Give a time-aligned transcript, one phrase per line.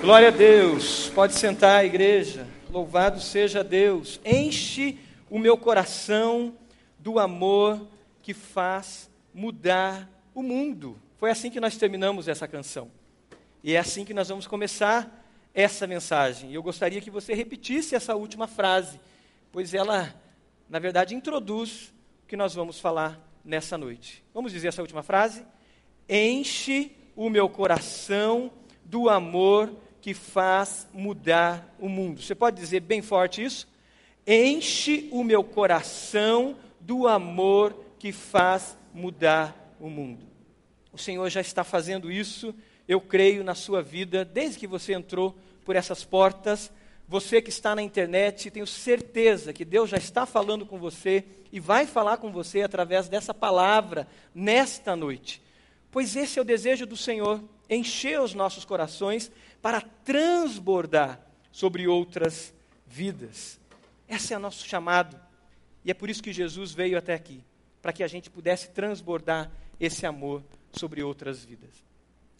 [0.00, 1.08] Glória a Deus.
[1.08, 2.46] Pode sentar, igreja.
[2.70, 4.20] Louvado seja Deus.
[4.24, 4.98] Enche
[5.30, 6.54] o meu coração
[6.98, 7.88] do amor
[8.22, 11.00] que faz mudar o mundo.
[11.16, 12.90] Foi assim que nós terminamos essa canção.
[13.64, 15.24] E é assim que nós vamos começar
[15.54, 16.52] essa mensagem.
[16.52, 19.00] Eu gostaria que você repetisse essa última frase,
[19.50, 20.14] pois ela,
[20.68, 21.92] na verdade, introduz
[22.22, 24.22] o que nós vamos falar nessa noite.
[24.34, 25.44] Vamos dizer essa última frase?
[26.06, 28.52] Enche o meu coração
[28.84, 29.72] do amor
[30.06, 32.22] que faz mudar o mundo.
[32.22, 33.66] Você pode dizer bem forte isso?
[34.24, 40.24] Enche o meu coração do amor que faz mudar o mundo.
[40.92, 42.54] O Senhor já está fazendo isso,
[42.86, 45.34] eu creio, na sua vida, desde que você entrou
[45.64, 46.70] por essas portas.
[47.08, 51.58] Você que está na internet, tenho certeza que Deus já está falando com você e
[51.58, 55.42] vai falar com você através dessa palavra nesta noite.
[55.90, 59.32] Pois esse é o desejo do Senhor, encher os nossos corações
[59.62, 61.20] para transbordar
[61.50, 62.54] sobre outras
[62.86, 63.58] vidas.
[64.08, 65.18] Esse é o nosso chamado.
[65.84, 67.42] E é por isso que Jesus veio até aqui,
[67.80, 71.70] para que a gente pudesse transbordar esse amor sobre outras vidas.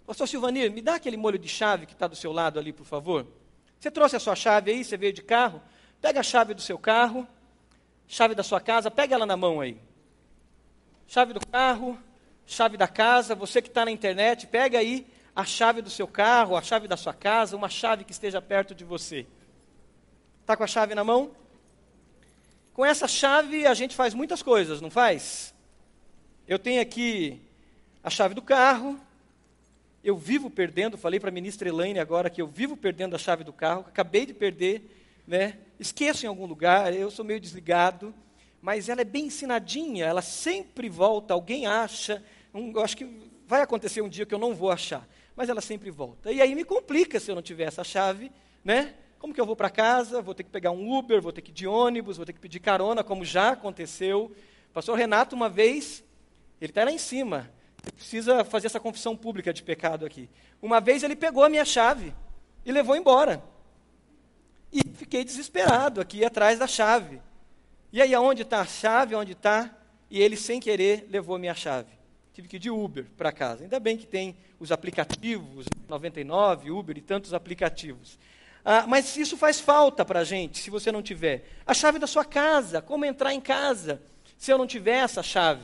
[0.06, 2.86] Pastor Silvanir, me dá aquele molho de chave que está do seu lado ali, por
[2.86, 3.27] favor.
[3.78, 5.61] Você trouxe a sua chave aí, você veio de carro?
[6.01, 7.27] Pega a chave do seu carro,
[8.06, 9.80] chave da sua casa, pega ela na mão aí.
[11.08, 11.98] Chave do carro,
[12.47, 15.06] chave da casa, você que está na internet, pega aí
[15.37, 18.75] a chave do seu carro, a chave da sua casa, uma chave que esteja perto
[18.75, 19.27] de você.
[20.41, 21.31] Está com a chave na mão?
[22.73, 25.55] Com essa chave a gente faz muitas coisas, não faz?
[26.48, 27.39] Eu tenho aqui
[28.03, 28.98] a chave do carro.
[30.03, 33.45] Eu vivo perdendo, falei para a ministra Elaine agora que eu vivo perdendo a chave
[33.45, 34.89] do carro, acabei de perder,
[35.27, 35.59] né?
[35.79, 38.14] Esqueço em algum lugar, eu sou meio desligado,
[38.62, 42.23] mas ela é bem ensinadinha, ela sempre volta, alguém acha,
[42.55, 43.05] um, eu acho que
[43.47, 46.33] vai acontecer um dia que eu não vou achar mas ela sempre volta.
[46.33, 48.33] E aí me complica se eu não tiver essa chave,
[48.65, 48.95] né?
[49.19, 50.23] Como que eu vou para casa?
[50.23, 52.41] Vou ter que pegar um Uber, vou ter que ir de ônibus, vou ter que
[52.41, 54.34] pedir carona, como já aconteceu.
[54.73, 56.02] Pastor Renato, uma vez,
[56.61, 57.51] ele está lá em cima,
[57.95, 60.29] precisa fazer essa confissão pública de pecado aqui.
[60.63, 62.14] Uma vez ele pegou a minha chave
[62.64, 63.42] e levou embora.
[64.73, 67.20] E fiquei desesperado aqui atrás da chave.
[67.92, 69.14] E aí, aonde está a chave?
[69.14, 69.75] Onde está?
[70.11, 71.95] E ele, sem querer, levou a minha chave
[72.36, 73.63] tive que ir de Uber para casa.
[73.63, 78.19] Ainda bem que tem os aplicativos, 99, Uber e tantos aplicativos.
[78.63, 81.48] Ah, mas isso faz falta para a gente, se você não tiver.
[81.67, 84.02] A chave da sua casa, como entrar em casa,
[84.36, 85.63] se eu não tiver essa chave.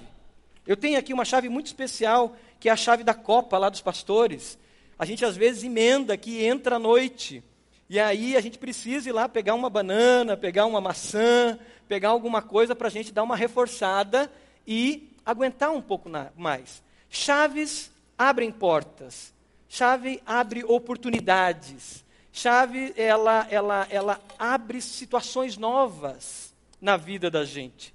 [0.66, 3.82] Eu tenho aqui uma chave muito especial, que é a chave da copa lá dos
[3.82, 4.59] pastores.
[4.99, 7.44] A gente às vezes emenda que entra à noite.
[7.87, 12.41] E aí a gente precisa ir lá pegar uma banana, pegar uma maçã, pegar alguma
[12.41, 14.32] coisa para a gente dar uma reforçada
[14.66, 16.83] e aguentar um pouco mais.
[17.09, 19.33] Chaves abrem portas.
[19.69, 22.05] Chave abre oportunidades.
[22.33, 27.94] Chave, ela, ela, ela abre situações novas na vida da gente.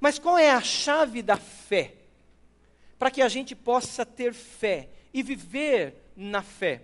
[0.00, 1.94] Mas qual é a chave da fé?
[2.98, 6.82] Para que a gente possa ter fé e viver na fé.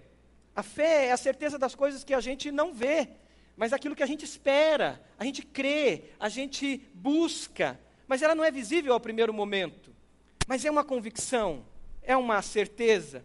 [0.54, 3.08] A fé é a certeza das coisas que a gente não vê,
[3.56, 8.44] mas aquilo que a gente espera, a gente crê, a gente busca, mas ela não
[8.44, 9.94] é visível ao primeiro momento.
[10.46, 11.64] Mas é uma convicção,
[12.02, 13.24] é uma certeza.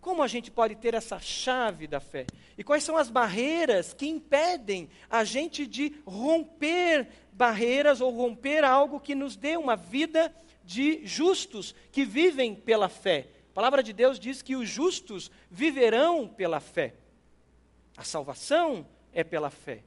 [0.00, 2.26] Como a gente pode ter essa chave da fé?
[2.56, 8.98] E quais são as barreiras que impedem a gente de romper barreiras ou romper algo
[8.98, 10.34] que nos dê uma vida
[10.64, 13.28] de justos que vivem pela fé?
[13.50, 16.94] A palavra de Deus diz que os justos viverão pela fé.
[17.96, 19.82] A salvação é pela fé.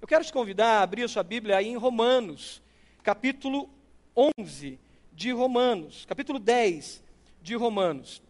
[0.00, 2.62] Eu quero te convidar a abrir a sua Bíblia aí em Romanos,
[3.06, 3.70] capítulo
[4.16, 4.80] 11,
[5.12, 7.04] de Romanos, capítulo 10
[7.40, 8.20] de Romanos.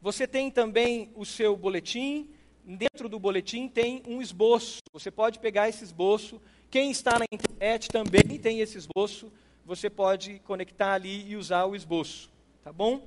[0.00, 2.30] Você tem também o seu boletim,
[2.64, 4.78] dentro do boletim tem um esboço.
[4.94, 6.40] Você pode pegar esse esboço.
[6.70, 9.30] Quem está na internet também tem esse esboço.
[9.66, 12.30] Você pode conectar ali e usar o esboço,
[12.64, 13.06] tá bom?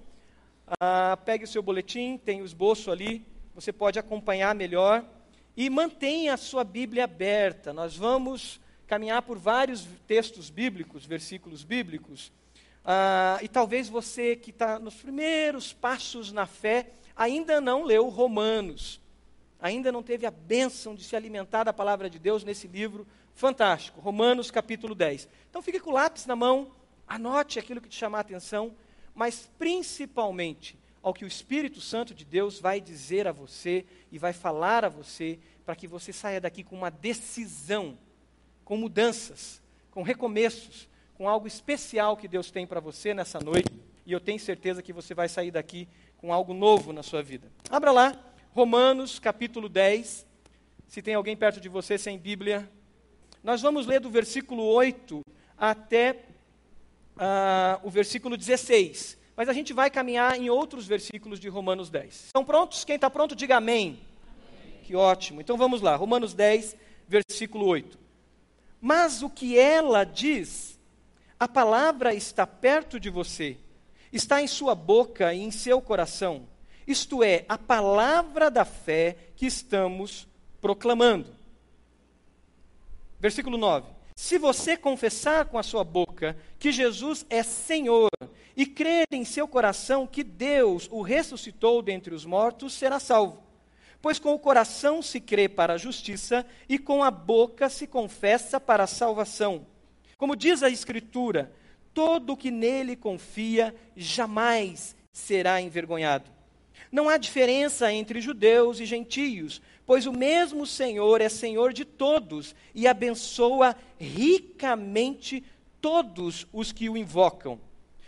[0.79, 3.25] Ah, pegue o seu boletim, tem o esboço ali.
[3.55, 5.03] Você pode acompanhar melhor
[5.57, 7.73] e mantenha a sua Bíblia aberta.
[7.73, 12.31] Nós vamos caminhar por vários textos bíblicos, versículos bíblicos.
[12.83, 18.99] Ah, e talvez você que está nos primeiros passos na fé ainda não leu Romanos,
[19.59, 24.01] ainda não teve a bênção de se alimentar da palavra de Deus nesse livro fantástico,
[24.01, 25.27] Romanos capítulo 10.
[25.49, 26.71] Então fique com o lápis na mão,
[27.07, 28.75] anote aquilo que te chamar a atenção,
[29.15, 34.31] mas principalmente ao que o Espírito Santo de Deus vai dizer a você e vai
[34.31, 37.97] falar a você, para que você saia daqui com uma decisão,
[38.63, 39.61] com mudanças,
[39.91, 43.71] com recomeços, com algo especial que Deus tem para você nessa noite,
[44.05, 45.87] e eu tenho certeza que você vai sair daqui
[46.17, 47.51] com algo novo na sua vida.
[47.69, 48.15] Abra lá,
[48.51, 50.25] Romanos, capítulo 10.
[50.87, 52.69] Se tem alguém perto de você sem Bíblia,
[53.43, 55.21] nós vamos ler do versículo 8
[55.57, 56.23] até
[57.15, 59.17] uh, o versículo 16.
[59.35, 62.25] Mas a gente vai caminhar em outros versículos de Romanos 10.
[62.25, 62.83] Estão prontos?
[62.85, 63.99] Quem está pronto, diga amém.
[64.47, 64.79] amém.
[64.83, 65.41] Que ótimo.
[65.41, 66.77] Então vamos lá, Romanos 10,
[67.07, 68.02] versículo 8.
[68.85, 70.77] Mas o que ela diz,
[71.39, 73.55] a palavra está perto de você,
[74.11, 76.49] está em sua boca e em seu coração.
[76.85, 80.27] Isto é, a palavra da fé que estamos
[80.59, 81.33] proclamando.
[83.21, 83.87] Versículo 9.
[84.17, 88.09] Se você confessar com a sua boca que Jesus é Senhor
[88.53, 93.42] e crer em seu coração que Deus o ressuscitou dentre os mortos, será salvo.
[94.03, 98.59] Pois com o coração se crê para a justiça e com a boca se confessa
[98.59, 99.65] para a salvação.
[100.17, 101.53] Como diz a Escritura,
[101.93, 106.29] todo o que nele confia jamais será envergonhado.
[106.91, 112.53] Não há diferença entre judeus e gentios, pois o mesmo Senhor é Senhor de todos
[112.75, 115.45] e abençoa ricamente
[115.79, 117.57] todos os que o invocam.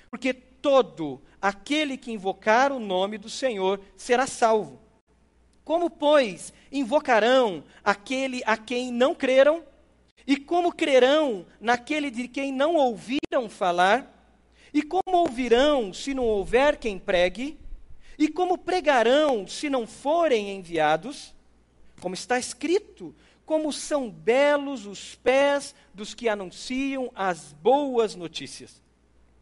[0.09, 4.83] Porque todo aquele que invocar o nome do Senhor será salvo.
[5.65, 9.63] Como, pois, invocarão aquele a quem não creram?
[10.27, 14.12] E como crerão naquele de quem não ouviram falar?
[14.71, 17.57] E como ouvirão se não houver quem pregue?
[18.17, 21.33] E como pregarão se não forem enviados?
[22.00, 28.83] Como está escrito, como são belos os pés dos que anunciam as boas notícias.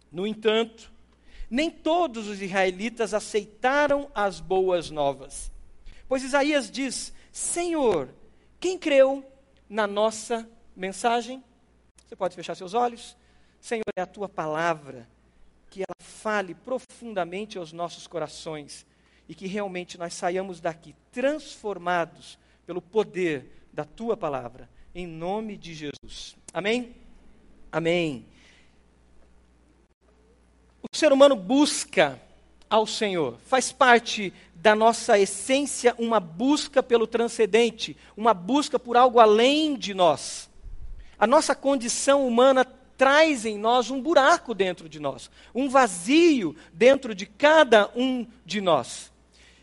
[0.09, 0.89] No entanto,
[1.49, 5.52] nem todos os israelitas aceitaram as boas novas.
[6.07, 8.09] Pois Isaías diz: Senhor,
[8.59, 9.25] quem creu
[9.69, 11.43] na nossa mensagem?
[12.07, 13.17] Você pode fechar seus olhos?
[13.59, 15.07] Senhor, é a tua palavra
[15.69, 18.85] que ela fale profundamente aos nossos corações
[19.27, 25.73] e que realmente nós saiamos daqui transformados pelo poder da tua palavra, em nome de
[25.73, 26.35] Jesus.
[26.53, 26.95] Amém?
[27.71, 28.25] Amém.
[30.81, 32.21] O ser humano busca
[32.73, 39.19] ao Senhor, faz parte da nossa essência uma busca pelo transcendente, uma busca por algo
[39.19, 40.49] além de nós.
[41.19, 42.65] A nossa condição humana
[42.97, 48.59] traz em nós um buraco dentro de nós, um vazio dentro de cada um de
[48.59, 49.11] nós.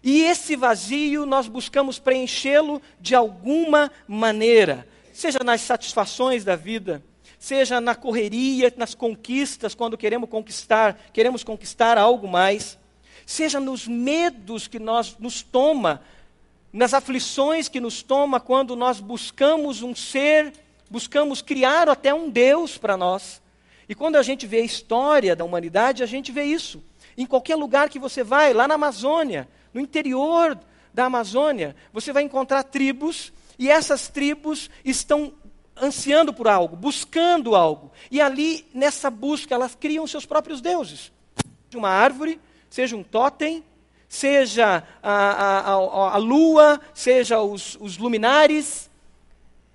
[0.05, 7.03] E esse vazio nós buscamos preenchê-lo de alguma maneira, seja nas satisfações da vida,
[7.41, 12.79] seja na correria, nas conquistas, quando queremos conquistar, queremos conquistar algo mais,
[13.31, 16.03] seja nos medos que nós nos toma,
[16.73, 20.53] nas aflições que nos toma quando nós buscamos um ser
[20.91, 23.41] buscamos criar até um Deus para nós.
[23.89, 26.83] E quando a gente vê a história da humanidade, a gente vê isso.
[27.17, 30.59] Em qualquer lugar que você vai, lá na Amazônia, no interior
[30.93, 35.33] da Amazônia, você vai encontrar tribos, e essas tribos estão
[35.81, 37.93] ansiando por algo, buscando algo.
[38.11, 41.13] E ali, nessa busca, elas criam seus próprios deuses.
[41.67, 42.41] Seja uma árvore,
[42.71, 43.63] seja um totem,
[44.09, 48.89] seja a, a, a, a lua, seja os, os luminares,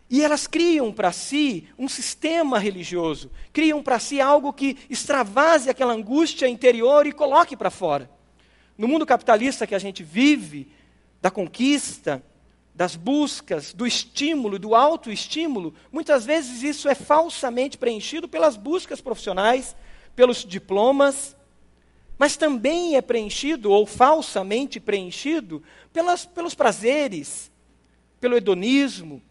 [0.09, 5.93] e elas criam para si um sistema religioso, criam para si algo que extravase aquela
[5.93, 8.09] angústia interior e coloque para fora.
[8.77, 10.71] No mundo capitalista que a gente vive,
[11.21, 12.23] da conquista,
[12.73, 19.75] das buscas, do estímulo, do autoestímulo, muitas vezes isso é falsamente preenchido pelas buscas profissionais,
[20.15, 21.35] pelos diplomas,
[22.17, 27.51] mas também é preenchido, ou falsamente preenchido, pelas, pelos prazeres,
[28.19, 29.21] pelo hedonismo,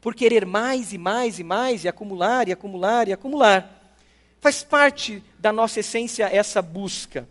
[0.00, 3.94] por querer mais e mais e mais, e acumular e acumular e acumular.
[4.40, 7.28] Faz parte da nossa essência essa busca.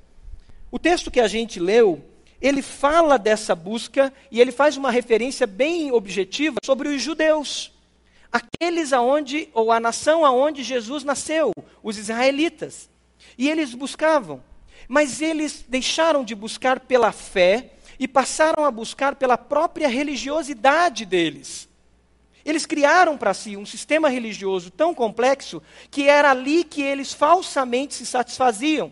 [0.69, 2.03] O texto que a gente leu,
[2.41, 7.71] ele fala dessa busca e ele faz uma referência bem objetiva sobre os judeus.
[8.31, 12.89] Aqueles aonde, ou a nação aonde Jesus nasceu, os israelitas.
[13.37, 14.43] E eles buscavam,
[14.87, 21.67] mas eles deixaram de buscar pela fé e passaram a buscar pela própria religiosidade deles.
[22.45, 27.93] Eles criaram para si um sistema religioso tão complexo que era ali que eles falsamente
[27.93, 28.91] se satisfaziam.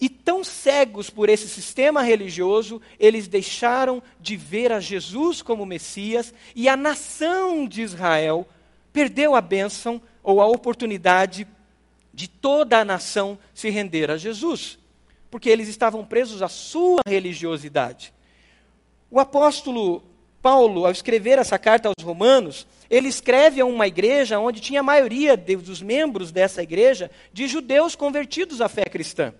[0.00, 6.32] E tão cegos por esse sistema religioso, eles deixaram de ver a Jesus como Messias
[6.54, 8.46] e a nação de Israel
[8.92, 11.46] perdeu a bênção ou a oportunidade
[12.12, 14.78] de toda a nação se render a Jesus,
[15.32, 18.12] porque eles estavam presos à sua religiosidade.
[19.10, 20.02] O apóstolo
[20.42, 24.82] Paulo, ao escrever essa carta aos Romanos, ele escreve a uma igreja onde tinha a
[24.82, 29.32] maioria dos membros dessa igreja de judeus convertidos à fé cristã,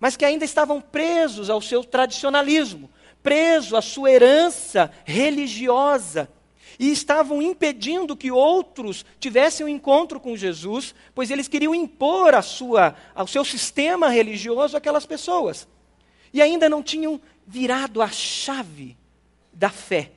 [0.00, 2.88] mas que ainda estavam presos ao seu tradicionalismo,
[3.22, 6.30] preso à sua herança religiosa
[6.78, 12.42] e estavam impedindo que outros tivessem um encontro com Jesus, pois eles queriam impor a
[12.42, 15.66] sua, ao seu sistema religioso aquelas pessoas.
[16.32, 18.96] E ainda não tinham virado a chave
[19.52, 20.12] da fé,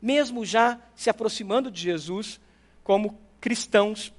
[0.00, 2.40] mesmo já se aproximando de Jesus
[2.84, 4.12] como cristãos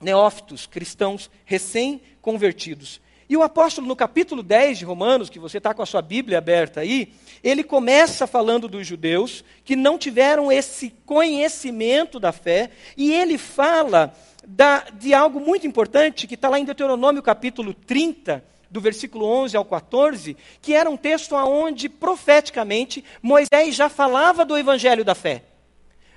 [0.00, 3.00] neófitos, cristãos recém-convertidos.
[3.28, 6.38] E o apóstolo, no capítulo 10 de Romanos, que você está com a sua Bíblia
[6.38, 7.12] aberta aí,
[7.42, 14.14] ele começa falando dos judeus que não tiveram esse conhecimento da fé, e ele fala
[14.46, 19.56] da, de algo muito importante que está lá em Deuteronômio capítulo 30, do versículo 11
[19.56, 25.44] ao 14, que era um texto onde, profeticamente, Moisés já falava do evangelho da fé.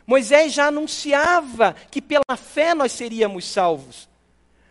[0.05, 4.09] Moisés já anunciava que pela fé nós seríamos salvos.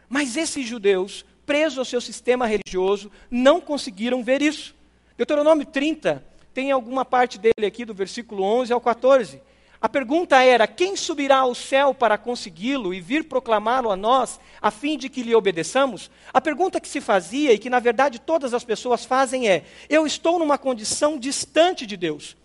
[0.09, 4.75] Mas esses judeus presos ao seu sistema religioso, não conseguiram ver isso.
[5.17, 6.23] Deuteronômio 30
[6.53, 9.41] tem alguma parte dele aqui, do versículo 11 ao 14.
[9.81, 14.71] A pergunta era: quem subirá ao céu para consegui-lo e vir proclamá-lo a nós, a
[14.71, 16.11] fim de que lhe obedeçamos?
[16.33, 20.07] A pergunta que se fazia e que na verdade todas as pessoas fazem é: eu
[20.07, 22.37] estou numa condição distante de Deus.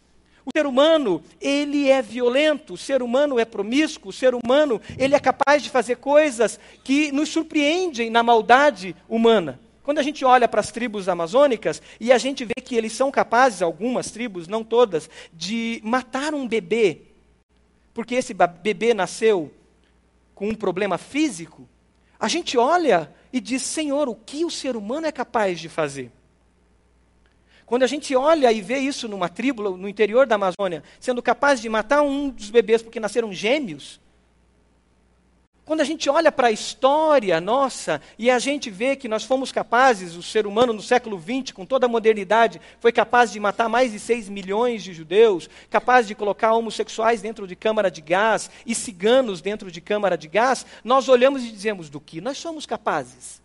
[0.45, 5.13] O ser humano, ele é violento, o ser humano é promíscuo, o ser humano, ele
[5.13, 9.59] é capaz de fazer coisas que nos surpreendem na maldade humana.
[9.83, 13.11] Quando a gente olha para as tribos amazônicas e a gente vê que eles são
[13.11, 17.01] capazes, algumas tribos, não todas, de matar um bebê,
[17.93, 19.51] porque esse bebê nasceu
[20.33, 21.67] com um problema físico,
[22.19, 26.11] a gente olha e diz: Senhor, o que o ser humano é capaz de fazer?
[27.71, 31.61] Quando a gente olha e vê isso numa tribo no interior da Amazônia, sendo capaz
[31.61, 33.97] de matar um dos bebês porque nasceram gêmeos,
[35.63, 39.53] quando a gente olha para a história nossa e a gente vê que nós fomos
[39.53, 43.69] capazes, o ser humano no século XX, com toda a modernidade, foi capaz de matar
[43.69, 48.51] mais de 6 milhões de judeus, capaz de colocar homossexuais dentro de câmara de gás
[48.65, 52.65] e ciganos dentro de câmara de gás, nós olhamos e dizemos: do que nós somos
[52.65, 53.40] capazes?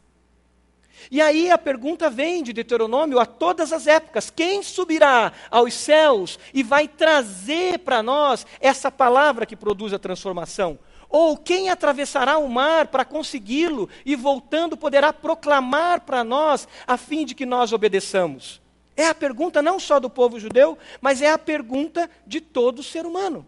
[1.11, 6.39] E aí a pergunta vem de Deuteronômio a todas as épocas: quem subirá aos céus
[6.53, 10.79] e vai trazer para nós essa palavra que produz a transformação?
[11.09, 17.25] Ou quem atravessará o mar para consegui-lo e voltando poderá proclamar para nós a fim
[17.25, 18.61] de que nós obedeçamos?
[18.97, 23.05] É a pergunta não só do povo judeu, mas é a pergunta de todo ser
[23.05, 23.47] humano.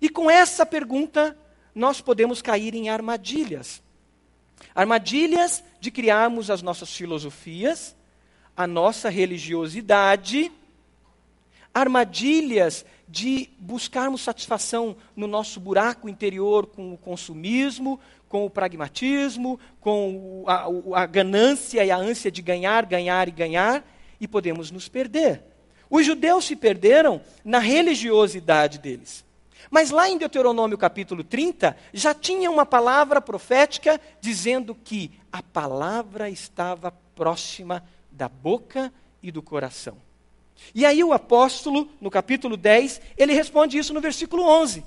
[0.00, 1.36] E com essa pergunta,
[1.74, 3.82] nós podemos cair em armadilhas.
[4.74, 7.96] Armadilhas de criarmos as nossas filosofias,
[8.56, 10.50] a nossa religiosidade,
[11.74, 20.44] armadilhas de buscarmos satisfação no nosso buraco interior com o consumismo, com o pragmatismo, com
[20.46, 23.84] a, a, ganância e a ânsia de ganhar, ganhar e ganhar,
[24.18, 25.42] e podemos nos perder.
[25.90, 29.24] Os judeus se perderam na religiosidade deles.
[29.72, 36.28] Mas lá em Deuteronômio capítulo 30, já tinha uma palavra profética dizendo que a palavra
[36.28, 39.96] estava próxima da boca e do coração.
[40.74, 44.84] E aí o apóstolo, no capítulo 10, ele responde isso no versículo 11.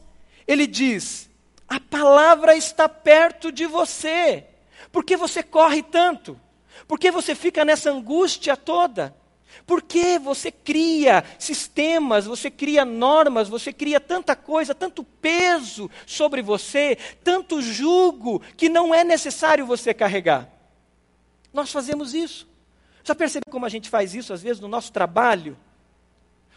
[0.48, 1.32] Ele diz:
[1.68, 4.46] A palavra está perto de você.
[4.92, 6.40] Por que você corre tanto?
[6.88, 9.16] Por que você fica nessa angústia toda?
[9.66, 16.42] Por que você cria sistemas, você cria normas, você cria tanta coisa, tanto peso sobre
[16.42, 20.50] você, tanto jugo que não é necessário você carregar?
[21.54, 22.48] Nós fazemos isso.
[23.04, 25.58] Já percebeu como a gente faz isso às vezes no nosso trabalho?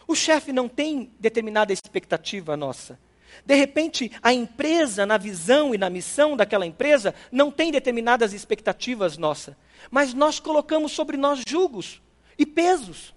[0.07, 2.99] O chefe não tem determinada expectativa nossa.
[3.45, 9.19] De repente, a empresa, na visão e na missão daquela empresa, não tem determinadas expectativas
[9.19, 9.55] nossas.
[9.91, 12.01] Mas nós colocamos sobre nós julgos
[12.39, 13.15] e pesos.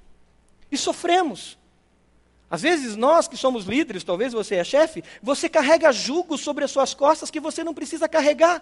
[0.71, 1.57] E sofremos.
[2.49, 6.71] Às vezes nós que somos líderes, talvez você é chefe, você carrega jugo sobre as
[6.71, 8.61] suas costas que você não precisa carregar.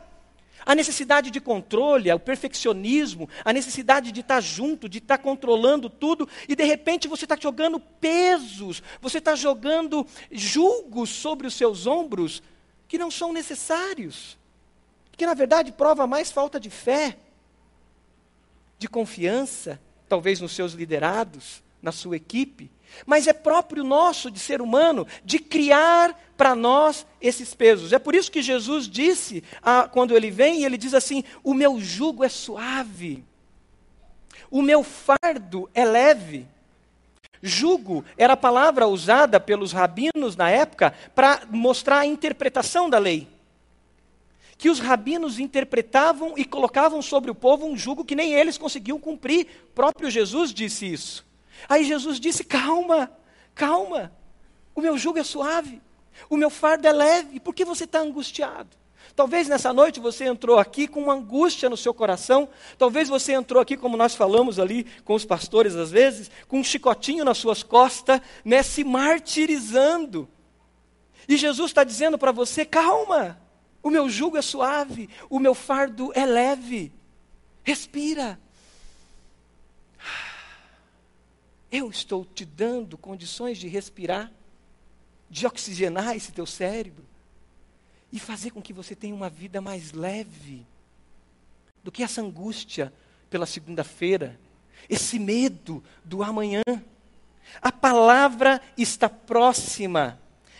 [0.63, 6.29] A necessidade de controle, o perfeccionismo, a necessidade de estar junto, de estar controlando tudo,
[6.47, 12.43] e de repente você está jogando pesos, você está jogando julgos sobre os seus ombros
[12.87, 14.37] que não são necessários.
[15.17, 17.17] Que na verdade prova mais falta de fé,
[18.77, 22.69] de confiança, talvez nos seus liderados, na sua equipe,
[23.05, 27.93] mas é próprio nosso de ser humano de criar para nós esses pesos.
[27.93, 31.79] É por isso que Jesus disse, ah, quando ele vem, ele diz assim: O meu
[31.79, 33.23] jugo é suave,
[34.49, 36.47] o meu fardo é leve.
[37.41, 43.38] Jugo era a palavra usada pelos rabinos na época para mostrar a interpretação da lei
[44.59, 48.99] que os rabinos interpretavam e colocavam sobre o povo um jugo que nem eles conseguiam
[48.99, 49.47] cumprir.
[49.73, 51.25] Próprio Jesus disse isso.
[51.69, 53.09] Aí Jesus disse: calma,
[53.55, 54.11] calma,
[54.75, 55.81] o meu jugo é suave,
[56.29, 58.77] o meu fardo é leve, por que você está angustiado?
[59.15, 62.49] Talvez nessa noite você entrou aqui com uma angústia no seu coração.
[62.77, 66.63] Talvez você entrou aqui, como nós falamos ali com os pastores às vezes, com um
[66.63, 70.27] chicotinho nas suas costas, né, se martirizando.
[71.29, 73.39] E Jesus está dizendo para você: calma,
[73.81, 76.91] o meu jugo é suave, o meu fardo é leve.
[77.63, 78.39] Respira.
[81.71, 84.31] Eu estou te dando condições de respirar,
[85.29, 87.05] de oxigenar esse teu cérebro
[88.11, 90.65] e fazer com que você tenha uma vida mais leve
[91.83, 92.91] do que essa angústia
[93.29, 94.39] pela segunda-feira,
[94.89, 96.63] esse medo do amanhã.
[97.61, 100.19] A palavra está próxima.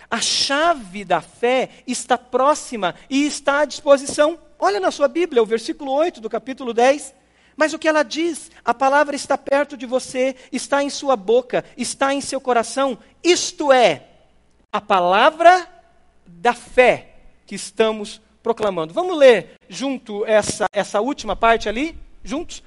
[0.10, 4.40] A chave da fé está próxima e está à disposição.
[4.58, 7.14] Olha na sua Bíblia, o versículo 8 do capítulo 10.
[7.56, 8.50] Mas o que ela diz?
[8.64, 12.98] A palavra está perto de você, está em sua boca, está em seu coração.
[13.24, 14.08] Isto é,
[14.72, 15.68] a palavra
[16.26, 18.94] da fé que estamos proclamando.
[18.94, 21.98] Vamos ler junto essa, essa última parte ali?
[22.24, 22.64] Juntos?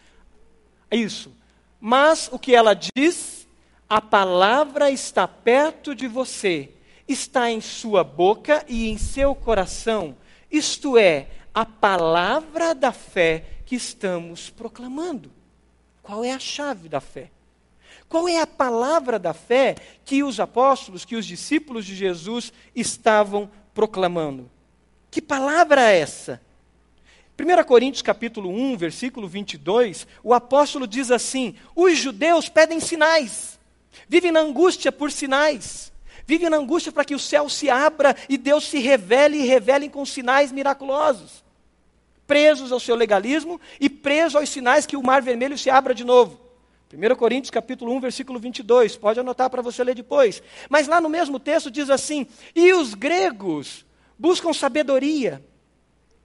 [0.90, 1.34] Isso.
[1.80, 3.48] Mas o que ela diz?
[3.88, 6.70] A palavra está perto de você,
[7.12, 10.16] está em sua boca e em seu coração.
[10.50, 15.30] Isto é, a palavra da fé que estamos proclamando.
[16.02, 17.30] Qual é a chave da fé?
[18.08, 23.50] Qual é a palavra da fé que os apóstolos, que os discípulos de Jesus estavam
[23.72, 24.50] proclamando?
[25.10, 26.40] Que palavra é essa?
[27.38, 33.58] 1 Coríntios capítulo 1, versículo 22, o apóstolo diz assim: Os judeus pedem sinais,
[34.08, 35.91] vivem na angústia por sinais,
[36.26, 39.88] vivem na angústia para que o céu se abra e Deus se revele e revele
[39.88, 41.44] com sinais miraculosos.
[42.26, 46.04] Presos ao seu legalismo e presos aos sinais que o mar vermelho se abra de
[46.04, 46.40] novo.
[46.92, 50.42] 1 Coríntios capítulo 1, versículo 22, pode anotar para você ler depois.
[50.68, 53.86] Mas lá no mesmo texto diz assim: E os gregos
[54.18, 55.42] buscam sabedoria.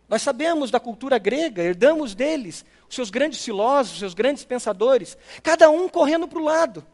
[0.09, 5.17] Nós sabemos da cultura grega, herdamos deles, os seus grandes filósofos, os seus grandes pensadores,
[5.43, 6.85] cada um correndo para o lado,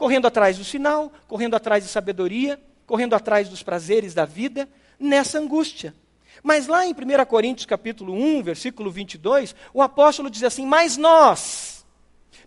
[0.00, 5.38] correndo atrás do sinal, correndo atrás de sabedoria, correndo atrás dos prazeres da vida, nessa
[5.38, 5.94] angústia.
[6.42, 11.86] Mas lá em 1 Coríntios capítulo 1, versículo 22, o apóstolo diz assim: "Mas nós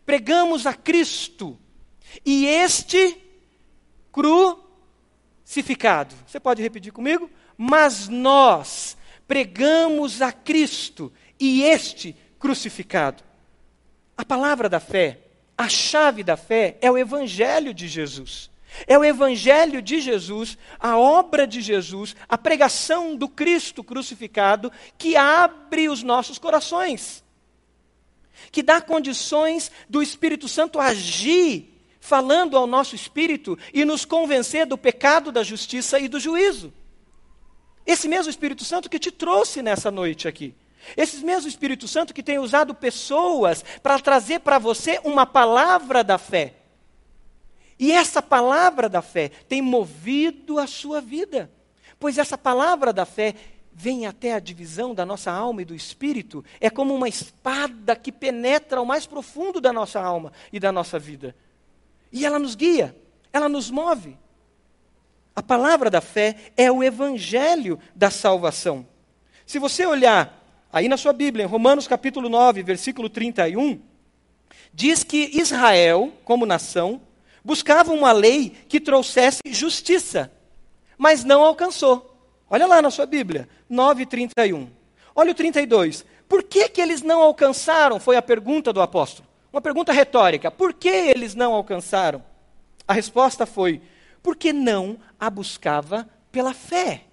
[0.06, 1.58] pregamos a Cristo,
[2.26, 3.18] e este
[4.12, 6.14] crucificado".
[6.28, 7.30] Você pode repetir comigo?
[7.58, 13.24] mas nós pregamos a Cristo e este crucificado.
[14.18, 15.20] A palavra da fé,
[15.58, 18.52] a chave da fé é o Evangelho de Jesus.
[18.88, 25.16] É o Evangelho de Jesus, a obra de Jesus, a pregação do Cristo crucificado que
[25.16, 27.24] abre os nossos corações,
[28.52, 34.78] que dá condições do Espírito Santo agir, falando ao nosso espírito e nos convencer do
[34.78, 36.74] pecado, da justiça e do juízo.
[37.86, 40.56] Esse mesmo Espírito Santo que te trouxe nessa noite aqui.
[40.98, 46.18] Esse mesmo Espírito Santo que tem usado pessoas para trazer para você uma palavra da
[46.18, 46.56] fé.
[47.80, 51.52] E essa palavra da fé tem movido a sua vida.
[52.00, 53.36] Pois essa palavra da fé
[53.74, 58.12] vem até a divisão da nossa alma e do espírito, é como uma espada que
[58.12, 61.36] penetra ao mais profundo da nossa alma e da nossa vida.
[62.12, 62.96] E ela nos guia,
[63.32, 64.18] ela nos move.
[65.36, 68.86] A palavra da fé é o evangelho da salvação.
[69.46, 70.43] Se você olhar
[70.74, 73.80] aí na sua Bíblia, em Romanos capítulo 9, versículo 31,
[74.74, 77.00] diz que Israel, como nação,
[77.44, 80.32] buscava uma lei que trouxesse justiça,
[80.98, 82.18] mas não alcançou.
[82.50, 84.68] Olha lá na sua Bíblia, 9:31.
[85.16, 86.06] Olha o 32.
[86.28, 88.00] Por que, que eles não alcançaram?
[88.00, 89.28] Foi a pergunta do apóstolo.
[89.52, 90.50] Uma pergunta retórica.
[90.50, 92.24] Por que eles não alcançaram?
[92.88, 93.80] A resposta foi:
[94.24, 97.04] porque não a buscava pela fé.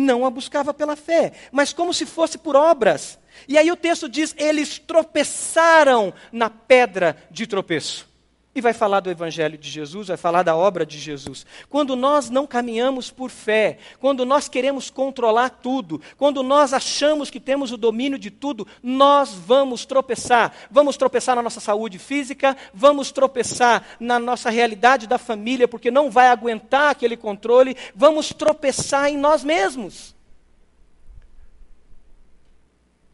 [0.00, 3.18] Não a buscava pela fé, mas como se fosse por obras.
[3.46, 8.09] E aí o texto diz: eles tropeçaram na pedra de tropeço.
[8.52, 11.46] E vai falar do Evangelho de Jesus, vai falar da obra de Jesus.
[11.68, 17.38] Quando nós não caminhamos por fé, quando nós queremos controlar tudo, quando nós achamos que
[17.38, 20.52] temos o domínio de tudo, nós vamos tropeçar.
[20.68, 26.10] Vamos tropeçar na nossa saúde física, vamos tropeçar na nossa realidade da família, porque não
[26.10, 30.12] vai aguentar aquele controle, vamos tropeçar em nós mesmos.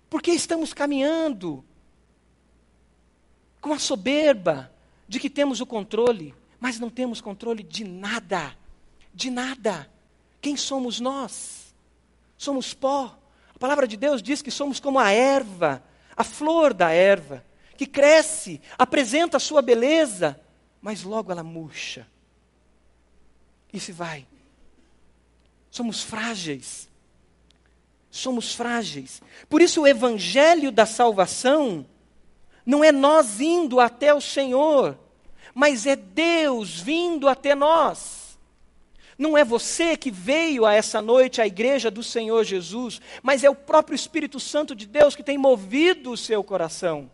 [0.09, 1.63] Porque estamos caminhando
[3.61, 4.75] com a soberba
[5.09, 8.57] de que temos o controle, mas não temos controle de nada.
[9.15, 9.91] De nada.
[10.41, 11.75] Quem somos nós?
[12.37, 13.19] Somos pó.
[13.55, 15.83] A palavra de Deus diz que somos como a erva,
[16.17, 17.45] a flor da erva,
[17.77, 20.41] que cresce, apresenta a sua beleza,
[20.81, 22.07] mas logo ela murcha.
[23.73, 24.27] E se vai.
[25.71, 26.89] Somos frágeis.
[28.11, 29.21] Somos frágeis.
[29.49, 31.87] Por isso, o evangelho da salvação
[32.67, 34.99] não é nós indo até o Senhor,
[35.55, 38.37] mas é Deus vindo até nós.
[39.17, 43.49] Não é você que veio a essa noite à igreja do Senhor Jesus, mas é
[43.49, 47.11] o próprio Espírito Santo de Deus que tem movido o seu coração.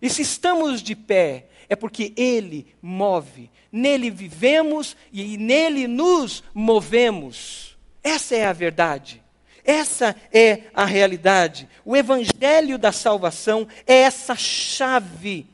[0.00, 7.76] E se estamos de pé, é porque Ele move, nele vivemos e nele nos movemos.
[8.02, 9.21] Essa é a verdade.
[9.64, 11.68] Essa é a realidade.
[11.84, 15.46] O evangelho da salvação é essa chave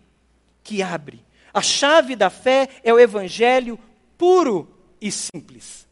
[0.62, 1.24] que abre.
[1.52, 3.78] A chave da fé é o evangelho
[4.16, 4.68] puro
[5.00, 5.86] e simples.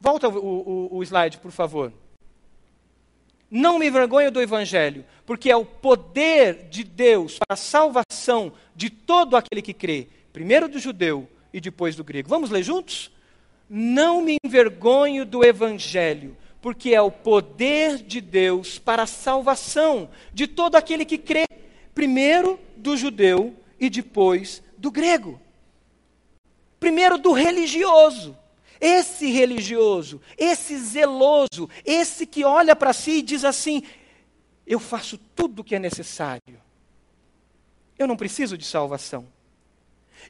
[0.00, 1.92] Volta o, o, o slide, por favor.
[3.48, 8.90] Não me envergonho do Evangelho, porque é o poder de Deus para a salvação de
[8.90, 12.28] todo aquele que crê, primeiro do judeu e depois do grego.
[12.28, 13.11] Vamos ler juntos?
[13.74, 20.46] Não me envergonho do Evangelho, porque é o poder de Deus para a salvação de
[20.46, 21.46] todo aquele que crê,
[21.94, 25.40] primeiro do judeu e depois do grego.
[26.78, 28.36] Primeiro do religioso.
[28.78, 33.82] Esse religioso, esse zeloso, esse que olha para si e diz assim:
[34.66, 36.60] eu faço tudo o que é necessário.
[37.98, 39.26] Eu não preciso de salvação.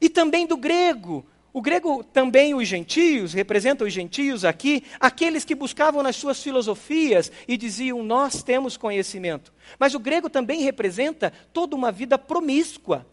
[0.01, 5.55] E também do grego, o grego também, os gentios, representa os gentios aqui, aqueles que
[5.55, 9.53] buscavam nas suas filosofias e diziam, nós temos conhecimento.
[9.79, 13.07] Mas o grego também representa toda uma vida promíscua.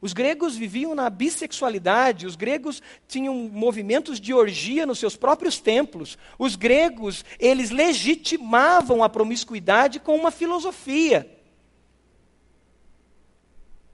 [0.00, 6.16] Os gregos viviam na bissexualidade, os gregos tinham movimentos de orgia nos seus próprios templos.
[6.38, 11.37] Os gregos, eles legitimavam a promiscuidade com uma filosofia.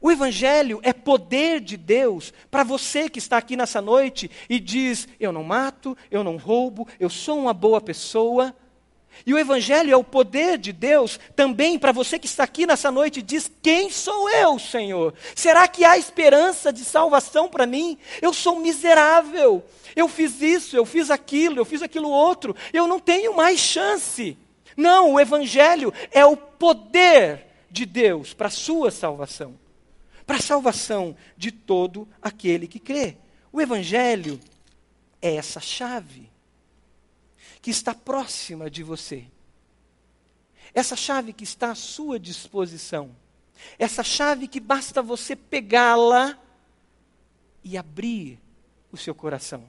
[0.04, 5.08] O Evangelho é poder de Deus para você que está aqui nessa noite e diz:
[5.18, 8.54] Eu não mato, eu não roubo, eu sou uma boa pessoa.
[9.24, 12.90] E o Evangelho é o poder de Deus também para você que está aqui nessa
[12.90, 15.14] noite e diz: Quem sou eu, Senhor?
[15.34, 17.96] Será que há esperança de salvação para mim?
[18.20, 19.64] Eu sou miserável.
[19.96, 22.54] Eu fiz isso, eu fiz aquilo, eu fiz aquilo outro.
[22.74, 24.36] Eu não tenho mais chance.
[24.76, 29.63] Não, o Evangelho é o poder de Deus para a sua salvação
[30.26, 33.16] para a salvação de todo aquele que crê.
[33.52, 34.40] O Evangelho
[35.20, 36.30] é essa chave
[37.60, 39.24] que está próxima de você.
[40.74, 43.14] Essa chave que está à sua disposição.
[43.78, 46.38] Essa chave que basta você pegá-la
[47.62, 48.38] e abrir
[48.90, 49.64] o seu coração.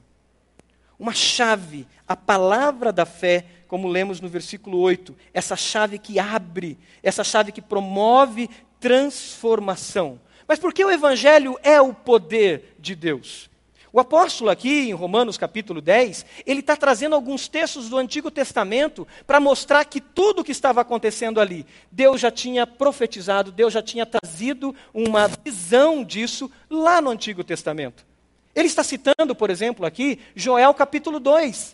[0.97, 6.77] Uma chave, a palavra da fé, como lemos no versículo 8, essa chave que abre,
[7.03, 10.19] essa chave que promove transformação.
[10.47, 13.49] Mas por que o Evangelho é o poder de Deus?
[13.95, 19.07] O apóstolo aqui, em Romanos capítulo 10, ele está trazendo alguns textos do Antigo Testamento
[19.25, 23.81] para mostrar que tudo o que estava acontecendo ali, Deus já tinha profetizado, Deus já
[23.81, 28.05] tinha trazido uma visão disso lá no Antigo Testamento.
[28.53, 31.73] Ele está citando, por exemplo, aqui, Joel capítulo 2,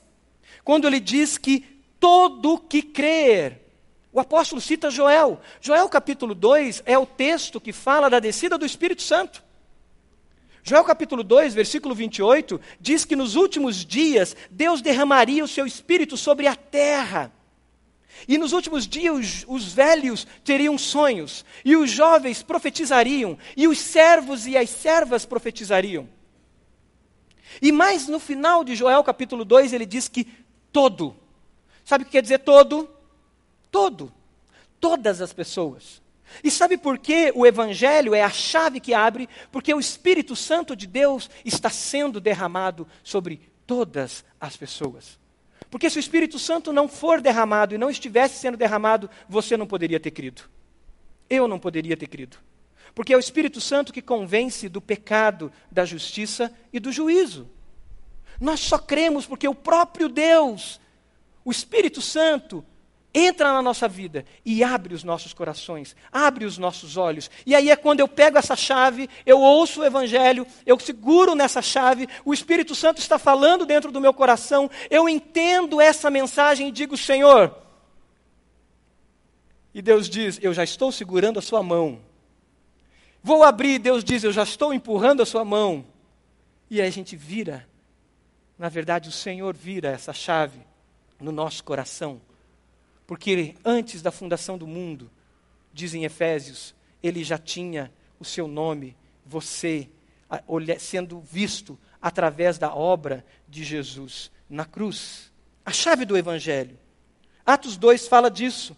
[0.63, 1.65] quando ele diz que
[1.99, 3.60] todo que crer
[4.13, 5.39] o apóstolo cita Joel.
[5.61, 9.43] Joel capítulo 2 é o texto que fala da descida do Espírito Santo.
[10.63, 16.17] Joel capítulo 2, versículo 28, diz que nos últimos dias Deus derramaria o seu espírito
[16.17, 17.31] sobre a terra.
[18.27, 23.79] E nos últimos dias os, os, velhos teriam sonhos, e os jovens profetizariam, e os
[23.79, 26.07] servos e as servas profetizariam.
[27.59, 30.27] E mais no final de Joel capítulo 2 ele diz que
[30.71, 31.15] todo,
[31.83, 32.87] sabe o que quer dizer todo?
[33.71, 34.11] Todo.
[34.79, 36.01] Todas as pessoas.
[36.43, 39.27] E sabe por que o Evangelho é a chave que abre?
[39.51, 45.19] Porque o Espírito Santo de Deus está sendo derramado sobre todas as pessoas.
[45.69, 49.67] Porque se o Espírito Santo não for derramado e não estivesse sendo derramado, você não
[49.67, 50.43] poderia ter crido.
[51.29, 52.37] Eu não poderia ter crido.
[52.93, 57.49] Porque é o Espírito Santo que convence do pecado, da justiça e do juízo.
[58.39, 60.81] Nós só cremos porque o próprio Deus,
[61.45, 62.65] o Espírito Santo,
[63.13, 67.29] entra na nossa vida e abre os nossos corações, abre os nossos olhos.
[67.45, 71.61] E aí é quando eu pego essa chave, eu ouço o Evangelho, eu seguro nessa
[71.61, 76.71] chave, o Espírito Santo está falando dentro do meu coração, eu entendo essa mensagem e
[76.71, 77.55] digo: Senhor.
[79.73, 82.01] E Deus diz: Eu já estou segurando a sua mão.
[83.21, 85.85] Vou abrir, Deus diz: Eu já estou empurrando a sua mão.
[86.69, 87.67] E aí a gente vira,
[88.57, 90.61] na verdade, o Senhor vira essa chave
[91.19, 92.21] no nosso coração
[93.11, 95.11] porque antes da fundação do mundo,
[95.73, 98.95] dizem Efésios, ele já tinha o seu nome,
[99.25, 99.89] você,
[100.79, 105.29] sendo visto através da obra de Jesus na cruz.
[105.65, 106.79] A chave do Evangelho.
[107.45, 108.77] Atos 2 fala disso.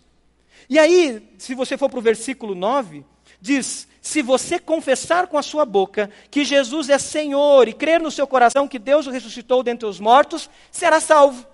[0.67, 3.05] E aí, se você for para o versículo 9,
[3.39, 8.09] diz: Se você confessar com a sua boca que Jesus é Senhor e crer no
[8.09, 11.45] seu coração que Deus o ressuscitou dentre os mortos, será salvo.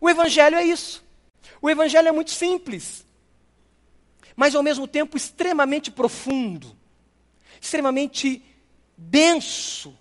[0.00, 1.03] O Evangelho é isso.
[1.60, 3.06] O Evangelho é muito simples,
[4.36, 6.76] mas ao mesmo tempo extremamente profundo,
[7.60, 8.42] extremamente
[8.96, 9.96] denso.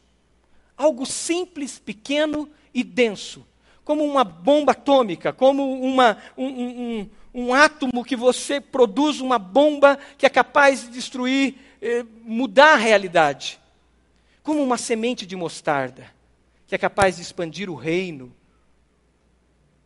[0.75, 3.45] Algo simples, pequeno e denso,
[3.83, 9.99] como uma bomba atômica, como uma, um, um, um, átomo que você produz, uma bomba
[10.17, 13.59] que é capaz de destruir, eh, mudar a realidade,
[14.41, 16.11] como uma semente de mostarda,
[16.65, 18.33] que é capaz de expandir o reino.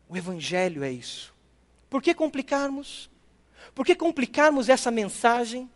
[0.08, 1.37] O Evangelho é isso.
[1.90, 3.10] Por que complicarmos?
[3.74, 5.70] Por que complicarmos essa mensagem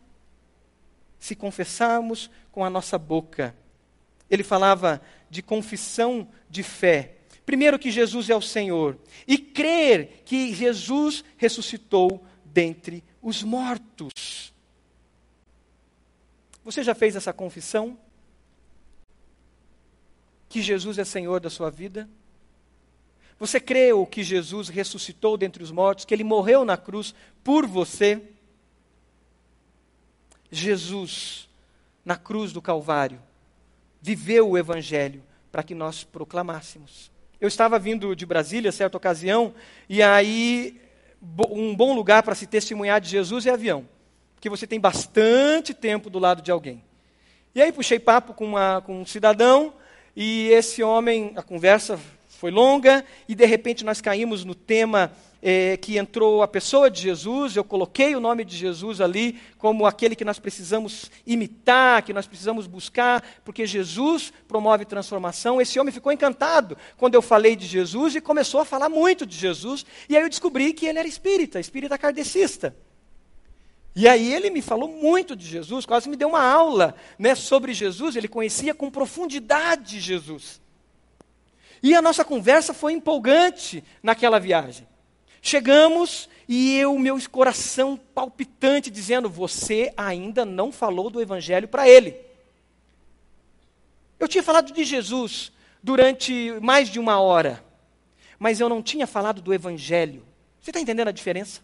[1.18, 3.54] se confessarmos com a nossa boca?
[4.28, 7.16] Ele falava de confissão de fé.
[7.44, 8.98] Primeiro, que Jesus é o Senhor.
[9.26, 14.52] E crer que Jesus ressuscitou dentre os mortos.
[16.64, 17.98] Você já fez essa confissão?
[20.48, 22.08] Que Jesus é Senhor da sua vida?
[23.42, 28.22] Você creu que Jesus ressuscitou dentre os mortos, que ele morreu na cruz por você?
[30.48, 31.48] Jesus,
[32.04, 33.20] na cruz do Calvário,
[34.00, 37.10] viveu o Evangelho para que nós proclamássemos.
[37.40, 39.52] Eu estava vindo de Brasília, certa ocasião,
[39.88, 40.80] e aí
[41.50, 43.88] um bom lugar para se testemunhar de Jesus é avião,
[44.36, 46.80] porque você tem bastante tempo do lado de alguém.
[47.56, 49.74] E aí puxei papo com, uma, com um cidadão,
[50.14, 51.98] e esse homem, a conversa
[52.42, 57.00] foi longa e de repente nós caímos no tema eh, que entrou a pessoa de
[57.00, 57.54] Jesus.
[57.54, 62.26] Eu coloquei o nome de Jesus ali como aquele que nós precisamos imitar, que nós
[62.26, 65.60] precisamos buscar, porque Jesus promove transformação.
[65.60, 69.36] Esse homem ficou encantado quando eu falei de Jesus e começou a falar muito de
[69.36, 69.86] Jesus.
[70.08, 72.74] E aí eu descobri que ele era espírita, espírita kardecista.
[73.94, 77.72] E aí ele me falou muito de Jesus, quase me deu uma aula né, sobre
[77.72, 80.61] Jesus, ele conhecia com profundidade Jesus.
[81.82, 84.86] E a nossa conversa foi empolgante naquela viagem.
[85.40, 92.16] Chegamos e eu, meu coração palpitante, dizendo: Você ainda não falou do Evangelho para ele.
[94.20, 95.50] Eu tinha falado de Jesus
[95.82, 97.64] durante mais de uma hora,
[98.38, 100.24] mas eu não tinha falado do Evangelho.
[100.60, 101.60] Você está entendendo a diferença?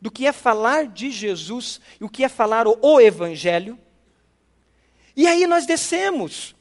[0.00, 3.76] Do que é falar de Jesus e o que é falar o, Evangelho.
[5.16, 6.54] E aí nós descemos.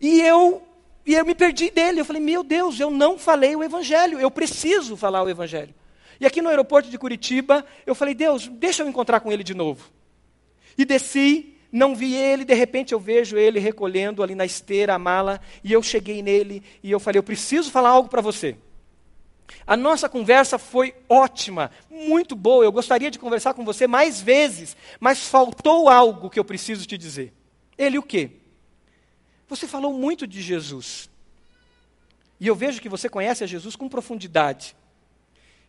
[0.00, 0.65] E eu
[1.06, 2.00] e eu me perdi dele.
[2.00, 5.74] Eu falei, meu Deus, eu não falei o Evangelho, eu preciso falar o Evangelho.
[6.20, 9.54] E aqui no aeroporto de Curitiba, eu falei, Deus, deixa eu encontrar com ele de
[9.54, 9.90] novo.
[10.76, 14.98] E desci, não vi ele, de repente eu vejo ele recolhendo ali na esteira a
[14.98, 18.56] mala, e eu cheguei nele e eu falei, eu preciso falar algo para você.
[19.66, 22.64] A nossa conversa foi ótima, muito boa.
[22.64, 26.98] Eu gostaria de conversar com você mais vezes, mas faltou algo que eu preciso te
[26.98, 27.32] dizer.
[27.78, 28.30] Ele o quê?
[29.48, 31.08] Você falou muito de Jesus.
[32.40, 34.76] E eu vejo que você conhece a Jesus com profundidade.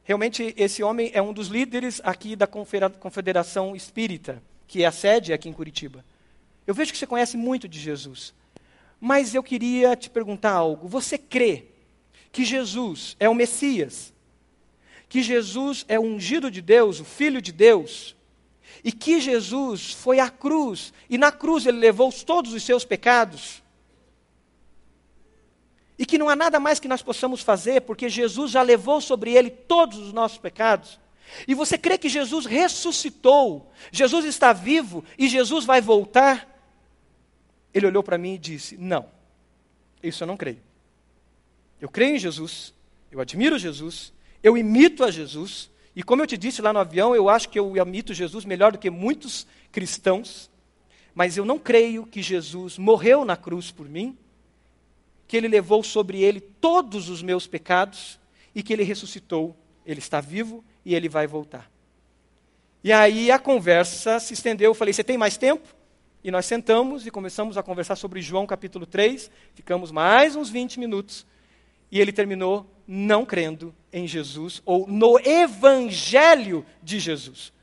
[0.04, 5.34] Realmente, esse homem é um dos líderes aqui da Confederação Espírita, que é a sede
[5.34, 6.04] aqui em Curitiba.
[6.66, 8.34] Eu vejo que você conhece muito de Jesus.
[9.00, 10.88] Mas eu queria te perguntar algo.
[10.88, 11.66] Você crê
[12.32, 14.14] que Jesus é o Messias?
[15.08, 18.16] Que Jesus é o ungido de Deus, o Filho de Deus?
[18.84, 23.64] E que Jesus foi à cruz, e na cruz ele levou todos os seus pecados?
[25.98, 29.34] E que não há nada mais que nós possamos fazer, porque Jesus já levou sobre
[29.34, 31.00] ele todos os nossos pecados.
[31.48, 36.48] E você crê que Jesus ressuscitou, Jesus está vivo e Jesus vai voltar?
[37.74, 39.10] Ele olhou para mim e disse: Não,
[40.02, 40.62] isso eu não creio.
[41.82, 42.74] Eu creio em Jesus,
[43.12, 47.16] eu admiro Jesus, eu imito a Jesus, e como eu te disse lá no avião,
[47.16, 50.50] eu acho que eu imito Jesus melhor do que muitos cristãos,
[51.14, 54.18] mas eu não creio que Jesus morreu na cruz por mim
[55.28, 58.20] que ele levou sobre ele todos os meus pecados
[58.56, 59.56] e que ele ressuscitou.
[59.86, 61.70] Ele está vivo e ele vai voltar.
[62.84, 64.72] E aí a conversa se estendeu.
[64.72, 65.76] Eu falei: Você tem mais tempo?
[66.24, 69.30] E nós sentamos e começamos a conversar sobre João capítulo 3.
[69.54, 71.26] Ficamos mais uns 20 minutos.
[71.92, 77.54] E ele terminou não crendo em Jesus ou no Evangelho de Jesus.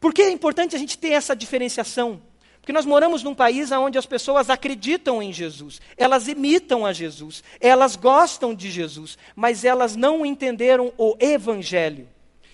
[0.00, 2.20] Por que é importante a gente ter essa diferenciação?
[2.68, 7.42] Porque nós moramos num país onde as pessoas acreditam em Jesus, elas imitam a Jesus,
[7.58, 12.06] elas gostam de Jesus, mas elas não entenderam o Evangelho.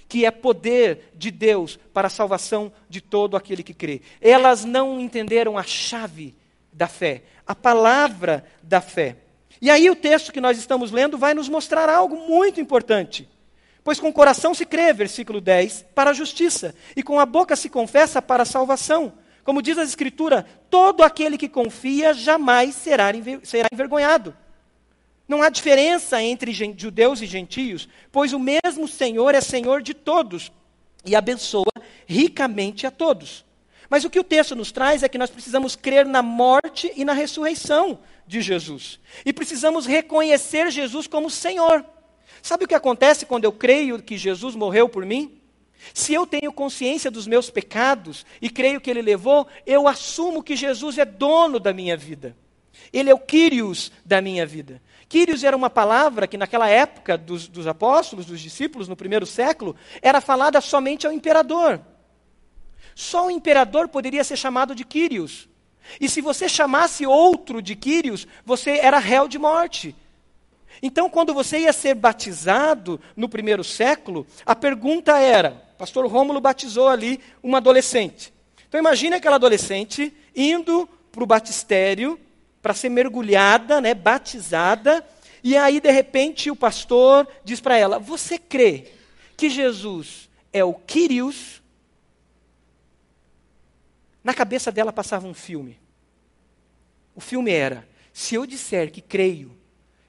[0.07, 4.03] que é poder de Deus para a salvação de todo aquele que crê.
[4.20, 6.33] Elas não entenderam a chave
[6.72, 9.16] da fé, a palavra da fé.
[9.61, 13.29] E aí o texto que nós estamos lendo vai nos mostrar algo muito importante.
[13.83, 17.57] Pois com o coração se crê, versículo 10, para a justiça, e com a boca
[17.57, 19.12] se confessa para a salvação.
[19.44, 24.35] Como diz a Escritura, todo aquele que confia jamais será, será envergonhado.
[25.28, 30.50] Não há diferença entre judeus e gentios, pois o mesmo Senhor é Senhor de todos
[31.04, 31.72] e abençoa
[32.07, 33.44] ricamente a todos.
[33.88, 37.04] Mas o que o texto nos traz é que nós precisamos crer na morte e
[37.04, 38.98] na ressurreição de Jesus.
[39.24, 41.85] E precisamos reconhecer Jesus como Senhor.
[42.42, 45.40] Sabe o que acontece quando eu creio que Jesus morreu por mim?
[45.92, 50.57] Se eu tenho consciência dos meus pecados e creio que Ele levou, eu assumo que
[50.57, 52.37] Jesus é dono da minha vida.
[52.92, 54.81] Ele é o Kyrios da minha vida.
[55.09, 59.77] Kyrios era uma palavra que naquela época dos, dos apóstolos, dos discípulos, no primeiro século,
[60.01, 61.81] era falada somente ao imperador.
[62.94, 65.49] Só o imperador poderia ser chamado de Kyrios.
[66.01, 69.94] E se você chamasse outro de Quírios, você era réu de morte.
[70.83, 76.88] Então, quando você ia ser batizado no primeiro século, a pergunta era: pastor Rômulo batizou
[76.88, 78.32] ali uma adolescente.
[78.68, 82.18] Então, imagine aquela adolescente indo para o batistério
[82.60, 85.04] para ser mergulhada, né, batizada,
[85.44, 88.92] e aí, de repente, o pastor diz para ela: Você crê
[89.37, 91.62] que Jesus é o Quírios
[94.24, 95.78] na cabeça dela passava um filme.
[97.14, 99.54] O filme era: se eu disser que creio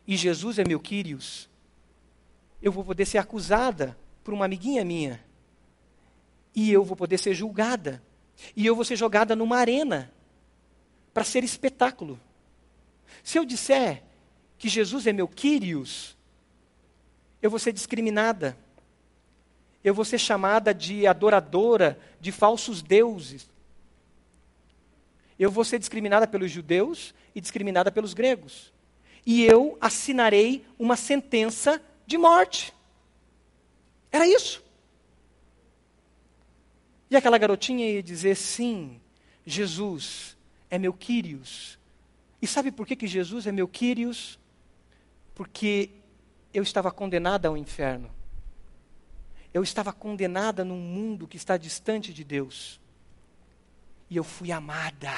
[0.08, 1.50] e Jesus é meu Quírios,
[2.62, 5.22] eu vou poder ser acusada por uma amiguinha minha.
[6.56, 8.02] E eu vou poder ser julgada.
[8.56, 10.12] E eu vou ser jogada numa arena
[11.14, 12.20] para ser espetáculo.
[13.24, 14.04] Se eu disser
[14.58, 16.16] que Jesus é meu Quírios,
[17.42, 18.58] eu vou ser discriminada.
[19.84, 23.48] Eu vou ser chamada de adoradora de falsos deuses
[25.38, 28.74] eu vou ser discriminada pelos judeus e discriminada pelos gregos.
[29.26, 32.74] E eu assinarei uma sentença de morte.
[34.12, 34.64] Era isso.
[37.18, 39.00] Aquela garotinha ia dizer: sim,
[39.46, 40.38] Jesus
[40.70, 41.80] é meu Quírios.
[42.42, 44.40] E sabe por que, que Jesus é meu Quírios?
[45.34, 45.90] Porque
[46.54, 48.10] eu estava condenada ao inferno.
[49.54, 52.80] Eu estava condenada num mundo que está distante de Deus
[54.10, 55.12] e eu fui amada.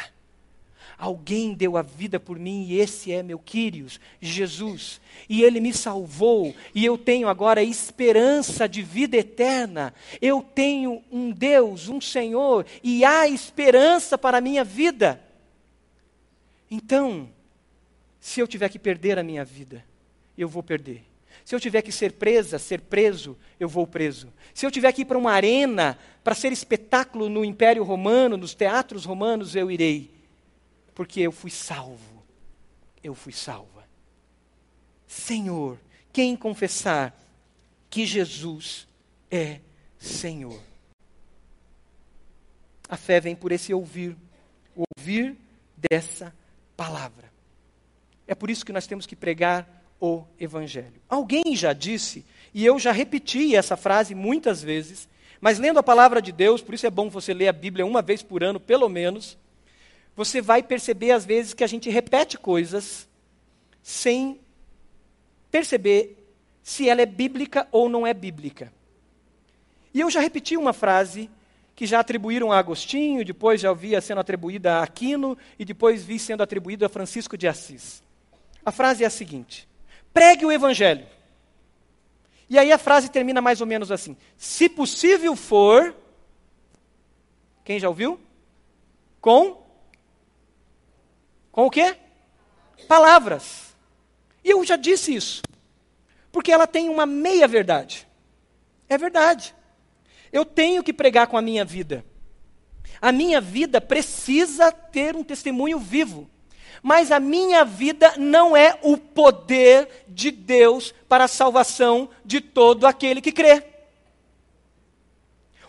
[0.97, 5.01] Alguém deu a vida por mim e esse é meu Quírios, Jesus.
[5.27, 9.93] E ele me salvou e eu tenho agora esperança de vida eterna.
[10.21, 15.21] Eu tenho um Deus, um Senhor e há esperança para a minha vida.
[16.69, 17.29] Então,
[18.19, 19.83] se eu tiver que perder a minha vida,
[20.37, 21.03] eu vou perder.
[21.45, 24.33] Se eu tiver que ser presa, ser preso, eu vou preso.
[24.53, 28.53] Se eu tiver que ir para uma arena para ser espetáculo no Império Romano, nos
[28.53, 30.16] teatros romanos, eu irei.
[30.97, 32.23] Porque eu fui salvo.
[33.03, 33.87] Eu fui salva.
[35.05, 35.77] Senhor,
[36.11, 37.15] quem confessar
[37.87, 38.87] que Jesus
[39.29, 39.59] é
[39.99, 40.59] Senhor?
[42.89, 44.17] A fé vem por esse ouvir,
[44.75, 45.37] o ouvir
[45.77, 46.33] dessa
[46.75, 47.31] palavra.
[48.25, 49.69] É por isso que nós temos que pregar
[50.01, 50.99] o Evangelho.
[51.07, 55.07] Alguém já disse, e eu já repeti essa frase muitas vezes,
[55.39, 58.01] mas lendo a palavra de Deus, por isso é bom você ler a Bíblia uma
[58.01, 59.37] vez por ano, pelo menos,
[60.17, 63.07] você vai perceber às vezes que a gente repete coisas
[63.83, 64.39] sem
[65.51, 66.27] perceber
[66.63, 68.73] se ela é bíblica ou não é bíblica.
[69.93, 71.29] E eu já repeti uma frase
[71.75, 76.17] que já atribuíram a Agostinho, depois já ouvia sendo atribuída a Aquino e depois vi
[76.17, 78.01] sendo atribuída a Francisco de Assis.
[78.65, 79.69] A frase é a seguinte:
[80.11, 81.05] pregue o evangelho.
[82.49, 85.95] E aí a frase termina mais ou menos assim: se possível for,
[87.63, 88.19] quem já ouviu?
[89.21, 89.66] Com
[91.57, 91.97] com o quê?
[92.87, 93.73] Palavras.
[94.43, 95.41] E eu já disse isso.
[96.31, 98.07] Porque ela tem uma meia verdade.
[98.87, 99.55] É verdade.
[100.31, 102.05] Eu tenho que pregar com a minha vida.
[103.01, 106.29] A minha vida precisa ter um testemunho vivo
[106.83, 112.85] mas a minha vida não é o poder de Deus para a salvação de todo
[112.85, 113.63] aquele que crê.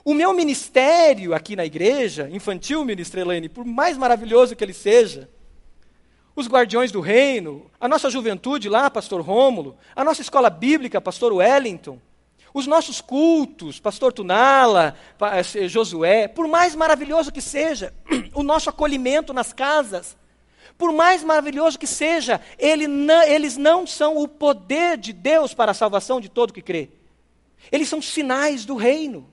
[0.04, 5.30] O meu ministério aqui na igreja, infantil, ministra Elaine, por mais maravilhoso que ele seja,
[6.38, 11.32] os guardiões do reino, a nossa juventude lá, pastor Rômulo, a nossa escola bíblica, pastor
[11.32, 11.98] Wellington,
[12.54, 17.92] os nossos cultos, pastor Tunala, eh, Josué, por mais maravilhoso que seja,
[18.32, 20.16] o nosso acolhimento nas casas,
[20.78, 25.72] por mais maravilhoso que seja, ele não, eles não são o poder de Deus para
[25.72, 26.88] a salvação de todo que crê.
[27.72, 29.28] Eles são sinais do reino,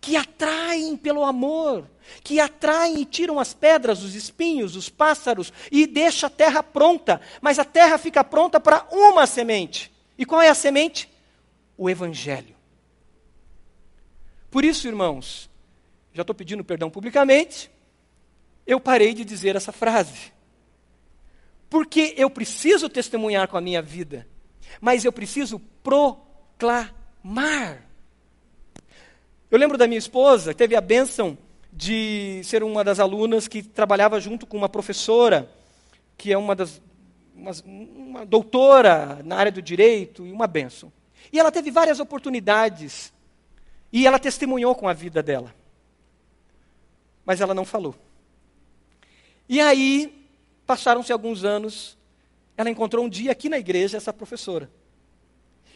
[0.00, 1.88] que atraem pelo amor,
[2.22, 7.20] que atraem e tiram as pedras, os espinhos, os pássaros e deixa a terra pronta.
[7.40, 9.92] Mas a terra fica pronta para uma semente.
[10.18, 11.08] E qual é a semente?
[11.76, 12.54] O Evangelho.
[14.50, 15.48] Por isso, irmãos,
[16.12, 17.70] já estou pedindo perdão publicamente,
[18.66, 20.32] eu parei de dizer essa frase.
[21.68, 24.26] Porque eu preciso testemunhar com a minha vida,
[24.80, 26.90] mas eu preciso proclamar.
[29.50, 31.36] Eu lembro da minha esposa, teve a bênção
[31.72, 35.50] de ser uma das alunas que trabalhava junto com uma professora,
[36.16, 36.80] que é uma das
[37.34, 40.92] uma, uma doutora na área do direito e uma bênção.
[41.32, 43.12] E ela teve várias oportunidades
[43.92, 45.52] e ela testemunhou com a vida dela.
[47.24, 47.94] Mas ela não falou.
[49.48, 50.28] E aí,
[50.64, 51.98] passaram-se alguns anos,
[52.56, 54.70] ela encontrou um dia aqui na igreja essa professora.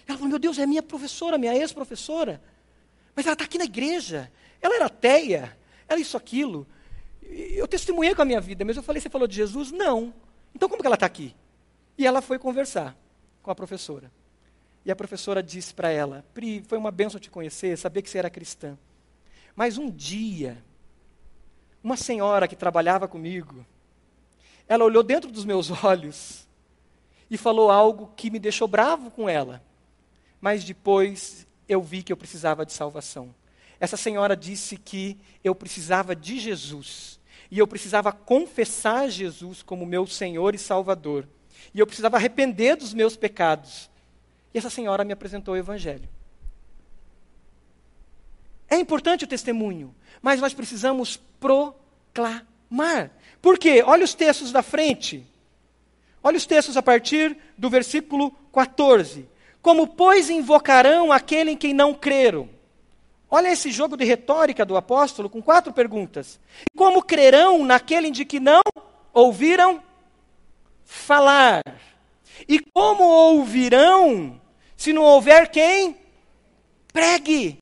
[0.07, 2.41] Ela falou: Meu Deus, é minha professora, minha ex-professora.
[3.15, 4.31] Mas ela está aqui na igreja.
[4.61, 5.57] Ela era ateia,
[5.89, 6.67] ela isso, aquilo.
[7.23, 9.71] Eu testemunhei com a minha vida, mas eu falei: Você falou de Jesus?
[9.73, 10.13] Não.
[10.55, 11.35] Então como que ela está aqui?
[11.97, 12.97] E ela foi conversar
[13.43, 14.11] com a professora.
[14.85, 18.19] E a professora disse para ela: Pri, foi uma benção te conhecer, saber que você
[18.19, 18.77] era cristã.
[19.57, 20.63] Mas um dia,
[21.83, 23.65] uma senhora que trabalhava comigo,
[24.67, 26.47] ela olhou dentro dos meus olhos
[27.31, 29.63] e falou algo que me deixou bravo com ela.
[30.41, 33.35] Mas depois eu vi que eu precisava de salvação.
[33.81, 37.19] Essa senhora disse que eu precisava de Jesus.
[37.51, 41.29] E eu precisava confessar Jesus como meu Senhor e Salvador.
[41.75, 43.91] E eu precisava arrepender dos meus pecados.
[44.53, 46.09] E essa senhora me apresentou o Evangelho.
[48.69, 53.11] É importante o testemunho, mas nós precisamos proclamar.
[53.43, 53.83] Por quê?
[53.85, 55.27] Olha os textos da frente.
[56.23, 59.29] Olha os textos a partir do versículo 14.
[59.65, 62.51] Como, pois, invocarão aquele em quem não creram?
[63.31, 66.39] Olha esse jogo de retórica do apóstolo com quatro perguntas.
[66.77, 68.61] Como crerão naquele de que não
[69.11, 69.83] ouviram
[70.85, 71.63] falar?
[72.47, 74.39] E como ouvirão
[74.77, 75.97] se não houver quem?
[76.93, 77.57] Pregue.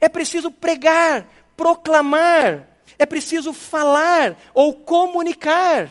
[0.00, 2.66] É preciso pregar, proclamar,
[2.98, 5.90] é preciso falar ou comunicar.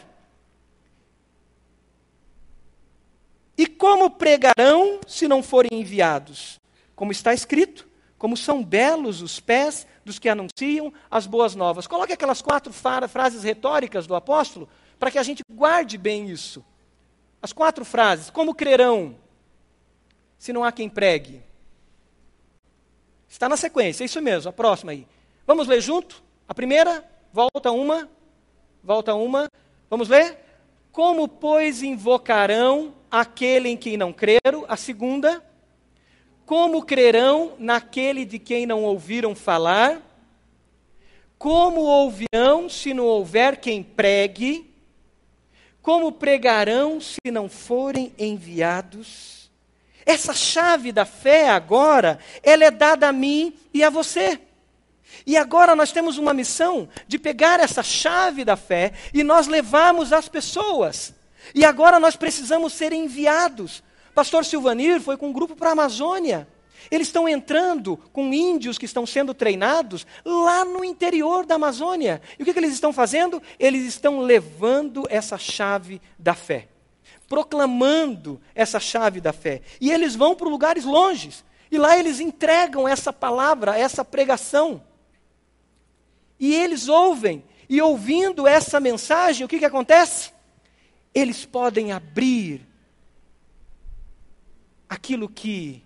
[3.58, 6.60] E como pregarão se não forem enviados?
[6.96, 7.88] Como está escrito,
[8.18, 11.88] como são belos os pés dos que anunciam as boas novas.
[11.88, 14.68] Coloque aquelas quatro frases retóricas do apóstolo
[15.00, 16.64] para que a gente guarde bem isso.
[17.42, 19.16] As quatro frases: como crerão?
[20.46, 21.42] se não há quem pregue?
[23.28, 25.08] Está na sequência, é isso mesmo, a próxima aí.
[25.46, 26.24] Vamos ler junto?
[26.48, 27.04] A primeira,
[27.34, 28.08] volta uma,
[28.84, 29.50] volta uma.
[29.90, 30.38] Vamos ler?
[30.92, 34.66] Como, pois, invocarão aquele em quem não creram?
[34.68, 35.44] A segunda,
[36.46, 40.02] como crerão naquele de quem não ouviram falar?
[41.38, 44.70] Como ouvirão se não houver quem pregue?
[45.82, 49.50] Como pregarão se não forem enviados?
[50.06, 54.40] Essa chave da fé agora, ela é dada a mim e a você.
[55.26, 60.12] E agora nós temos uma missão de pegar essa chave da fé e nós levarmos
[60.12, 61.14] às pessoas.
[61.54, 63.84] E agora nós precisamos ser enviados.
[64.14, 66.48] Pastor Silvanir foi com um grupo para a Amazônia.
[66.92, 72.22] Eles estão entrando com índios que estão sendo treinados lá no interior da Amazônia.
[72.38, 73.42] E o que, que eles estão fazendo?
[73.60, 76.70] Eles estão levando essa chave da fé
[77.28, 79.62] proclamando essa chave da fé.
[79.80, 81.44] E eles vão para lugares longes.
[81.72, 84.82] E lá eles entregam essa palavra, essa pregação.
[86.40, 87.44] E eles ouvem.
[87.68, 90.32] E ouvindo essa mensagem, o que, que acontece?
[91.16, 92.62] Eles podem abrir
[94.90, 95.82] aquilo que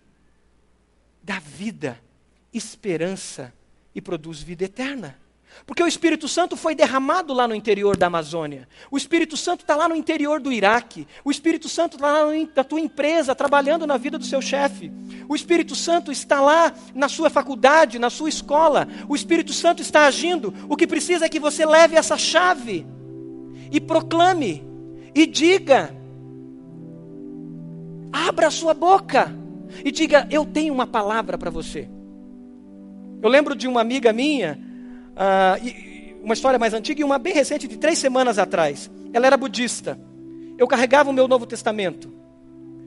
[1.22, 2.02] dá vida,
[2.52, 3.54] esperança
[3.94, 5.16] e produz vida eterna.
[5.66, 8.68] Porque o Espírito Santo foi derramado lá no interior da Amazônia.
[8.90, 11.08] O Espírito Santo está lá no interior do Iraque.
[11.24, 14.92] O Espírito Santo está lá na tua empresa, trabalhando na vida do seu chefe.
[15.28, 18.88] O Espírito Santo está lá na sua faculdade, na sua escola.
[19.08, 20.54] O Espírito Santo está agindo.
[20.70, 22.86] O que precisa é que você leve essa chave
[23.72, 24.69] e proclame
[25.14, 25.96] e diga.
[28.12, 29.34] Abra a sua boca
[29.84, 31.90] e diga: Eu tenho uma palavra para você.
[33.22, 34.60] Eu lembro de uma amiga minha
[35.12, 35.90] uh,
[36.24, 38.90] uma história mais antiga e uma bem recente, de três semanas atrás.
[39.14, 40.00] Ela era budista.
[40.58, 42.14] Eu carregava o meu Novo Testamento,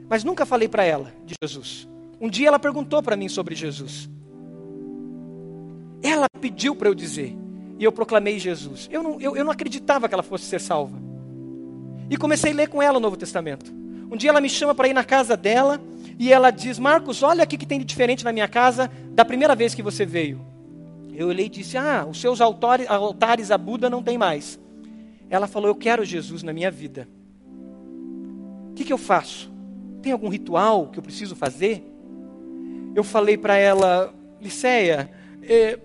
[0.09, 1.89] mas nunca falei para ela de Jesus.
[2.20, 4.09] Um dia ela perguntou para mim sobre Jesus.
[6.03, 7.37] Ela pediu para eu dizer,
[7.79, 8.89] e eu proclamei Jesus.
[8.93, 11.01] Eu não, eu, eu não acreditava que ela fosse ser salva.
[12.13, 13.73] E comecei a ler com ela o Novo Testamento.
[14.11, 15.81] Um dia ela me chama para ir na casa dela,
[16.19, 19.57] e ela diz: Marcos, olha aqui que tem de diferente na minha casa da primeira
[19.57, 20.45] vez que você veio.
[21.15, 24.61] Eu olhei e disse: Ah, os seus altares, altares a Buda não tem mais.
[25.31, 27.09] Ela falou: Eu quero Jesus na minha vida.
[28.73, 29.51] O que, que eu faço?
[30.03, 31.83] Tem algum ritual que eu preciso fazer?
[32.95, 35.11] Eu falei para ela: Liceia,
[35.43, 35.79] eh,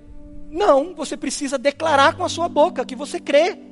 [0.51, 3.66] não, você precisa declarar com a sua boca que você crê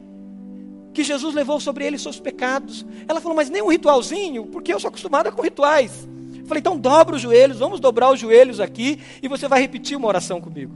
[0.96, 2.86] que Jesus levou sobre ele seus pecados.
[3.08, 6.08] Ela falou, mas nem um ritualzinho, porque eu sou acostumada com rituais.
[6.40, 9.98] Eu falei, então dobra os joelhos, vamos dobrar os joelhos aqui e você vai repetir
[9.98, 10.74] uma oração comigo.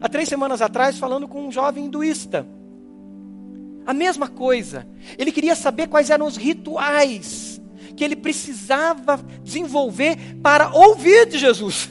[0.00, 2.46] Há três semanas atrás, falando com um jovem hinduísta.
[3.86, 4.86] A mesma coisa.
[5.18, 7.60] Ele queria saber quais eram os rituais
[7.94, 11.90] que ele precisava desenvolver para ouvir de Jesus.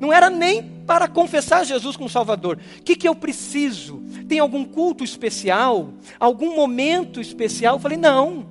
[0.00, 2.58] Não era nem para confessar Jesus como Salvador.
[2.78, 4.02] O que, que eu preciso?
[4.30, 5.92] Tem algum culto especial?
[6.20, 7.74] Algum momento especial?
[7.74, 8.46] Eu falei, não.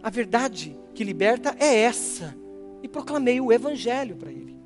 [0.00, 2.32] A verdade que liberta é essa.
[2.80, 4.56] E proclamei o Evangelho para ele.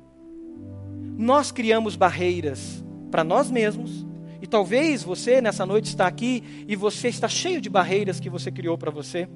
[1.17, 4.05] Nós criamos barreiras para nós mesmos.
[4.39, 8.51] E talvez você nessa noite está aqui e você está cheio de barreiras que você
[8.51, 9.27] criou para você.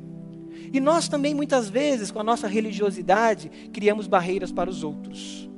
[0.72, 5.50] E nós também, muitas vezes, com a nossa religiosidade, criamos barreiras para os outros.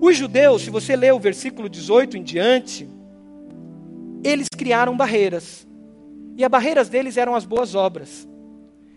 [0.00, 2.88] Os judeus, se você ler o versículo 18 em diante,
[4.24, 5.66] eles criaram barreiras.
[6.36, 8.26] E as barreiras deles eram as boas obras.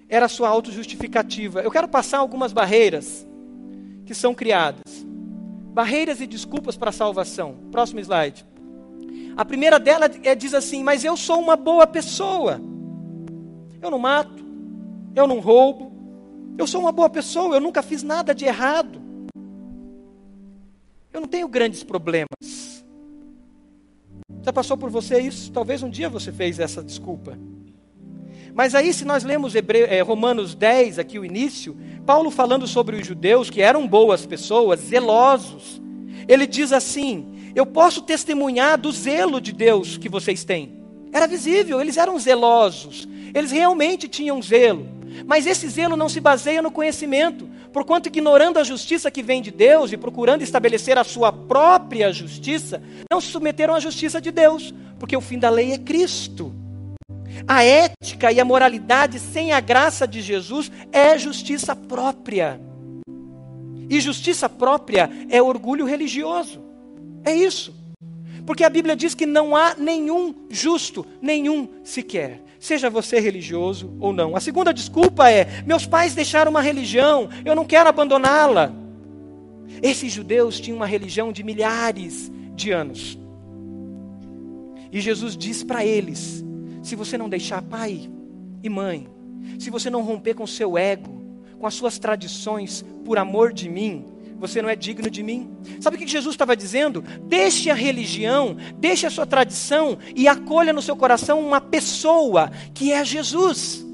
[0.08, 1.62] Era a sua autojustificativa.
[1.62, 3.28] Eu quero passar algumas barreiras
[4.06, 5.06] que são criadas.
[5.74, 7.56] Barreiras e desculpas para a salvação.
[7.70, 8.45] Próximo slide.
[9.36, 12.62] A primeira dela é, diz assim: Mas eu sou uma boa pessoa.
[13.82, 14.45] Eu não mato,
[15.14, 15.91] eu não roubo,
[16.58, 19.03] eu sou uma boa pessoa, eu nunca fiz nada de errado.
[21.14, 22.84] Eu não tenho grandes problemas.
[24.41, 25.51] Já passou por você isso?
[25.51, 27.38] Talvez um dia você fez essa desculpa.
[28.53, 33.05] Mas aí, se nós lemos é, Romanos 10, aqui o início, Paulo falando sobre os
[33.05, 35.82] judeus que eram boas pessoas, zelosos,
[36.28, 40.84] ele diz assim: Eu posso testemunhar do zelo de Deus que vocês têm.
[41.11, 44.88] Era visível, eles eram zelosos, eles realmente tinham zelo.
[45.26, 49.51] Mas esse zelo não se baseia no conhecimento, porquanto ignorando a justiça que vem de
[49.51, 54.74] Deus e procurando estabelecer a sua própria justiça, não se submeteram à justiça de Deus,
[54.99, 56.53] porque o fim da lei é Cristo.
[57.47, 62.59] A ética e a moralidade sem a graça de Jesus é justiça própria.
[63.89, 66.64] E justiça própria é orgulho religioso.
[67.26, 67.76] É isso.
[68.45, 74.14] Porque a Bíblia diz que não há nenhum justo, nenhum sequer seja você religioso ou
[74.14, 74.38] não.
[74.38, 78.72] A segunda desculpa é: meus pais deixaram uma religião, eu não quero abandoná-la.
[79.82, 83.20] Esses judeus tinham uma religião de milhares de anos.
[84.89, 86.41] E Jesus diz para eles:
[86.82, 88.09] se você não deixar pai
[88.64, 89.09] e mãe,
[89.59, 91.22] se você não romper com seu ego,
[91.59, 94.05] com as suas tradições, por amor de mim,
[94.43, 95.49] você não é digno de mim.
[95.79, 97.01] Sabe o que Jesus estava dizendo?
[97.29, 102.91] Deixe a religião, deixe a sua tradição e acolha no seu coração uma pessoa que
[102.91, 103.85] é Jesus.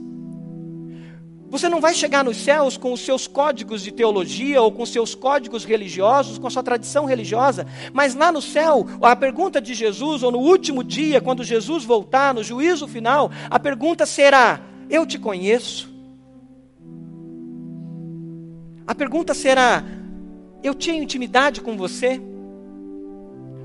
[1.51, 4.89] Você não vai chegar nos céus com os seus códigos de teologia ou com os
[4.89, 9.75] seus códigos religiosos, com a sua tradição religiosa, mas lá no céu, a pergunta de
[9.75, 15.05] Jesus, ou no último dia, quando Jesus voltar, no juízo final, a pergunta será: Eu
[15.05, 15.93] te conheço?
[18.87, 19.83] A pergunta será:
[20.63, 22.19] eu tinha intimidade com você?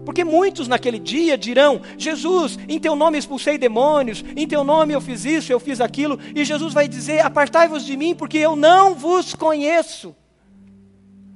[0.05, 5.01] Porque muitos naquele dia dirão: Jesus, em teu nome expulsei demônios, em teu nome eu
[5.01, 8.95] fiz isso, eu fiz aquilo, e Jesus vai dizer: Apartai-vos de mim, porque eu não
[8.95, 10.15] vos conheço.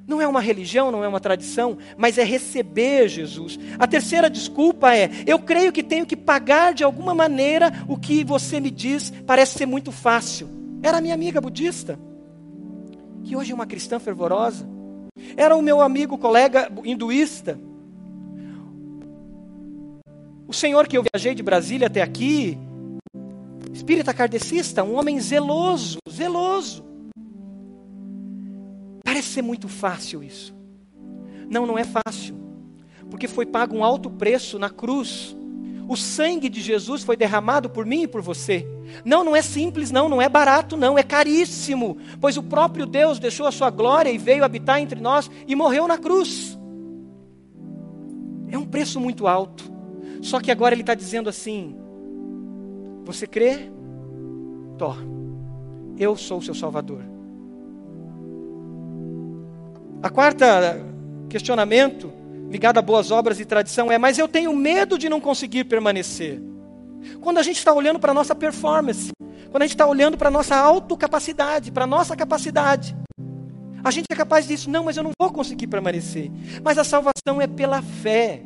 [0.06, 3.58] Não é uma religião, não é uma tradição, mas é receber Jesus.
[3.78, 8.24] A terceira desculpa é: eu creio que tenho que pagar de alguma maneira o que
[8.24, 10.48] você me diz, parece ser muito fácil.
[10.82, 11.98] Era minha amiga budista,
[13.24, 14.77] que hoje é uma cristã fervorosa.
[15.36, 17.58] Era o meu amigo, colega hinduísta.
[20.46, 22.58] O senhor que eu viajei de Brasília até aqui,
[23.72, 26.84] espírita kardecista, um homem zeloso, zeloso.
[29.04, 30.56] Parece ser muito fácil isso.
[31.50, 32.36] Não, não é fácil.
[33.10, 35.37] Porque foi pago um alto preço na cruz
[35.88, 38.68] o sangue de Jesus foi derramado por mim e por você.
[39.06, 43.18] Não, não é simples, não, não é barato, não, é caríssimo, pois o próprio Deus
[43.18, 46.58] deixou a sua glória e veio habitar entre nós e morreu na cruz.
[48.50, 49.72] É um preço muito alto.
[50.20, 51.74] Só que agora ele está dizendo assim:
[53.04, 53.70] Você crê?
[54.76, 54.94] Tó,
[55.98, 57.02] eu sou o seu Salvador.
[60.02, 60.84] A quarta
[61.30, 62.12] questionamento
[62.48, 66.40] ligado a boas obras e tradição é, mas eu tenho medo de não conseguir permanecer.
[67.20, 69.12] Quando a gente está olhando para a nossa performance,
[69.50, 72.96] quando a gente está olhando para a nossa autocapacidade, para a nossa capacidade.
[73.82, 76.30] A gente é capaz disso, não, mas eu não vou conseguir permanecer.
[76.62, 78.42] Mas a salvação é pela fé,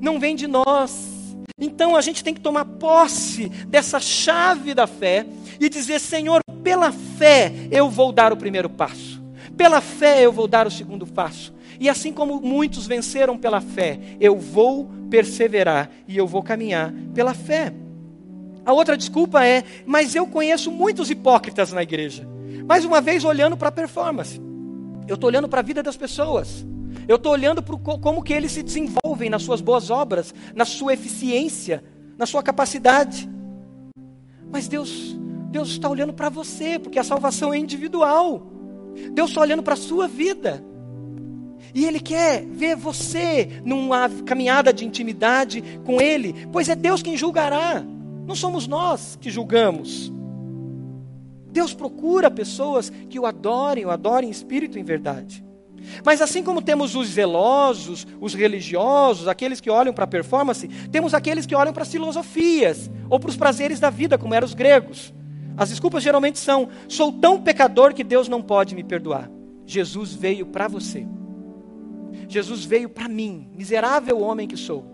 [0.00, 1.14] não vem de nós.
[1.58, 5.24] Então a gente tem que tomar posse dessa chave da fé
[5.60, 9.22] e dizer: Senhor, pela fé eu vou dar o primeiro passo,
[9.56, 11.53] pela fé eu vou dar o segundo passo.
[11.78, 17.34] E assim como muitos venceram pela fé, eu vou perseverar e eu vou caminhar pela
[17.34, 17.72] fé.
[18.64, 22.26] A outra desculpa é: mas eu conheço muitos hipócritas na igreja.
[22.66, 24.40] Mais uma vez, olhando para a performance,
[25.06, 26.64] eu estou olhando para a vida das pessoas.
[27.06, 30.94] Eu estou olhando para como que eles se desenvolvem nas suas boas obras, na sua
[30.94, 31.84] eficiência,
[32.16, 33.28] na sua capacidade.
[34.50, 35.14] Mas Deus,
[35.50, 38.46] Deus está olhando para você, porque a salvação é individual.
[39.12, 40.64] Deus está olhando para a sua vida.
[41.74, 47.16] E Ele quer ver você numa caminhada de intimidade com Ele, pois é Deus quem
[47.16, 47.84] julgará,
[48.26, 50.12] não somos nós que julgamos.
[51.50, 55.44] Deus procura pessoas que o adorem, o adorem em espírito e em verdade.
[56.04, 61.12] Mas assim como temos os zelosos, os religiosos, aqueles que olham para a performance, temos
[61.12, 64.54] aqueles que olham para as filosofias ou para os prazeres da vida, como eram os
[64.54, 65.12] gregos.
[65.56, 69.30] As desculpas geralmente são: sou tão pecador que Deus não pode me perdoar.
[69.66, 71.06] Jesus veio para você.
[72.28, 74.84] Jesus veio para mim, miserável homem que sou.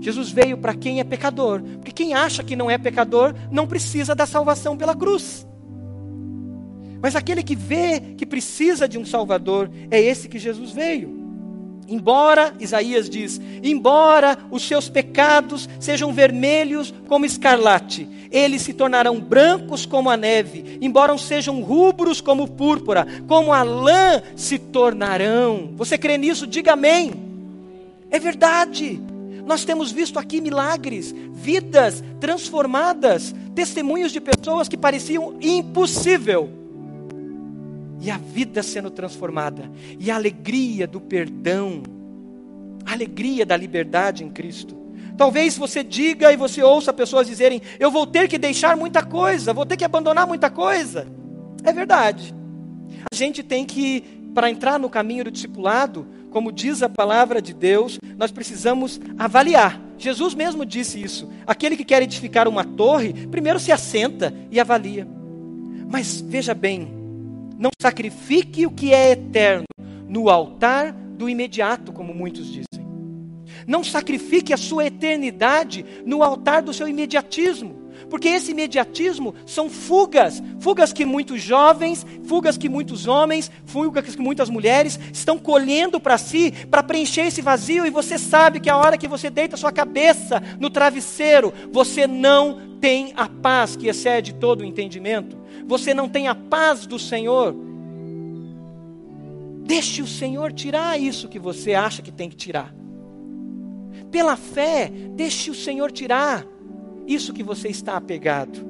[0.00, 4.14] Jesus veio para quem é pecador, porque quem acha que não é pecador não precisa
[4.14, 5.46] da salvação pela cruz.
[7.00, 11.24] Mas aquele que vê que precisa de um Salvador, é esse que Jesus veio.
[11.88, 19.86] Embora, Isaías diz, embora os seus pecados sejam vermelhos como escarlate, eles se tornarão brancos
[19.86, 25.72] como a neve, embora sejam rubros como púrpura, como a lã se tornarão.
[25.76, 26.46] Você crê nisso?
[26.46, 27.12] Diga amém.
[28.10, 29.00] É verdade.
[29.44, 36.50] Nós temos visto aqui milagres, vidas transformadas, testemunhos de pessoas que pareciam impossível
[38.00, 41.82] e a vida sendo transformada, e a alegria do perdão,
[42.84, 44.85] a alegria da liberdade em Cristo.
[45.16, 49.52] Talvez você diga e você ouça pessoas dizerem: Eu vou ter que deixar muita coisa,
[49.52, 51.06] vou ter que abandonar muita coisa.
[51.64, 52.34] É verdade.
[53.10, 54.02] A gente tem que,
[54.34, 59.80] para entrar no caminho do discipulado, como diz a palavra de Deus, nós precisamos avaliar.
[59.96, 61.30] Jesus mesmo disse isso.
[61.46, 65.08] Aquele que quer edificar uma torre, primeiro se assenta e avalia.
[65.90, 66.88] Mas veja bem,
[67.58, 69.64] não sacrifique o que é eterno
[70.06, 72.75] no altar do imediato, como muitos dizem.
[73.66, 77.84] Não sacrifique a sua eternidade no altar do seu imediatismo.
[78.10, 84.22] Porque esse imediatismo são fugas, fugas que muitos jovens, fugas que muitos homens, fugas que
[84.22, 88.76] muitas mulheres estão colhendo para si, para preencher esse vazio, e você sabe que a
[88.76, 94.34] hora que você deita sua cabeça no travesseiro, você não tem a paz que excede
[94.34, 97.54] todo o entendimento você não tem a paz do Senhor,
[99.64, 102.72] deixe o Senhor tirar isso que você acha que tem que tirar.
[104.10, 106.46] Pela fé, deixe o Senhor tirar
[107.06, 108.64] isso que você está apegado.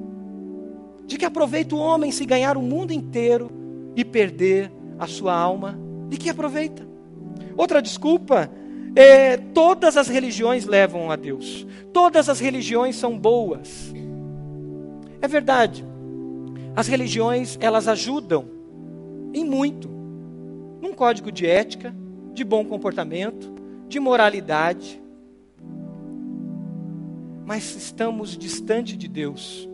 [1.07, 3.51] De que aproveita o homem se ganhar o mundo inteiro
[3.95, 5.79] e perder a sua alma?
[6.09, 6.87] De que aproveita?
[7.57, 8.51] Outra desculpa
[8.97, 11.67] é, todas as religiões levam a Deus.
[11.93, 13.93] Todas as religiões são boas.
[15.21, 15.85] É verdade.
[16.75, 18.47] As religiões, elas ajudam
[19.35, 19.87] em muito.
[20.81, 21.95] Num código de ética,
[22.33, 23.53] de bom comportamento,
[23.87, 24.99] de moralidade.
[27.47, 29.69] Mas estamos distante de Deus.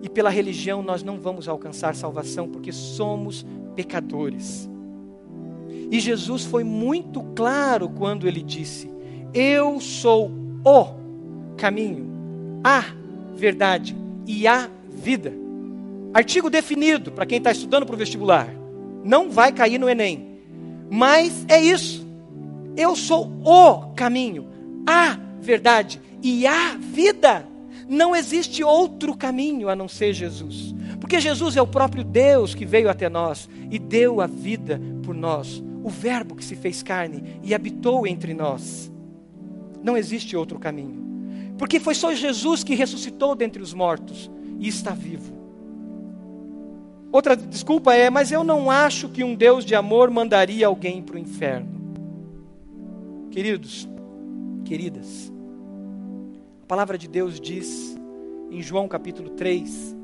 [0.00, 3.44] E pela religião nós não vamos alcançar salvação porque somos
[3.74, 4.70] pecadores.
[5.90, 8.88] E Jesus foi muito claro quando ele disse:
[9.34, 10.30] Eu sou
[10.64, 10.86] o
[11.56, 12.06] caminho,
[12.62, 12.84] a
[13.34, 15.32] verdade e a vida.
[16.14, 18.48] Artigo definido para quem está estudando para o vestibular.
[19.02, 20.38] Não vai cair no Enem.
[20.88, 22.06] Mas é isso.
[22.76, 24.46] Eu sou o caminho,
[24.86, 27.46] a verdade e a vida.
[27.88, 30.74] Não existe outro caminho a não ser Jesus.
[31.00, 35.14] Porque Jesus é o próprio Deus que veio até nós e deu a vida por
[35.14, 35.62] nós.
[35.82, 38.90] O Verbo que se fez carne e habitou entre nós.
[39.82, 41.02] Não existe outro caminho.
[41.58, 45.42] Porque foi só Jesus que ressuscitou dentre os mortos e está vivo.
[47.10, 51.16] Outra desculpa é, mas eu não acho que um Deus de amor mandaria alguém para
[51.16, 51.68] o inferno.
[53.30, 53.88] Queridos,
[54.64, 55.31] queridas,
[56.72, 57.94] palavra de Deus diz
[58.50, 59.94] em João capítulo 3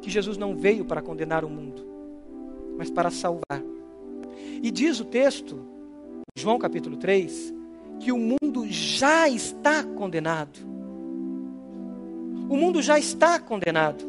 [0.00, 1.86] que Jesus não veio para condenar o mundo,
[2.78, 3.62] mas para salvar.
[4.62, 5.60] E diz o texto,
[6.34, 7.52] João capítulo 3,
[8.00, 10.58] que o mundo já está condenado.
[12.48, 14.02] O mundo já está condenado.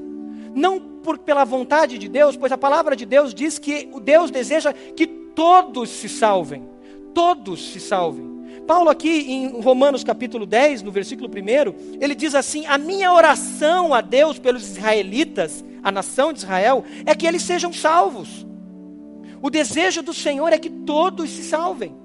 [0.56, 4.32] Não por, pela vontade de Deus, pois a palavra de Deus diz que o Deus
[4.32, 6.70] deseja que todos se salvem.
[7.14, 8.27] Todos se salvem.
[8.68, 13.94] Paulo, aqui em Romanos capítulo 10, no versículo 1, ele diz assim: A minha oração
[13.94, 18.46] a Deus pelos israelitas, a nação de Israel, é que eles sejam salvos.
[19.42, 21.96] O desejo do Senhor é que todos se salvem.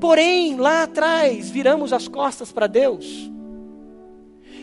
[0.00, 3.30] Porém, lá atrás, viramos as costas para Deus.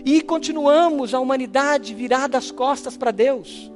[0.03, 3.71] E continuamos a humanidade virada as costas para Deus.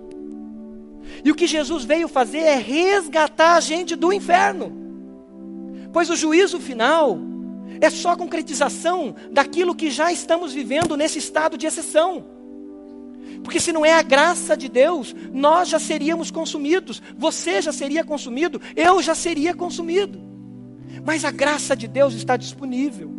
[1.24, 4.72] E o que Jesus veio fazer é resgatar a gente do inferno.
[5.94, 7.31] Pois o juízo final
[7.82, 12.24] é só concretização daquilo que já estamos vivendo nesse estado de exceção.
[13.44, 18.04] Porque se não é a graça de Deus, nós já seríamos consumidos, você já seria
[18.04, 20.22] consumido, eu já seria consumido.
[21.04, 23.12] Mas a graça de Deus está disponível.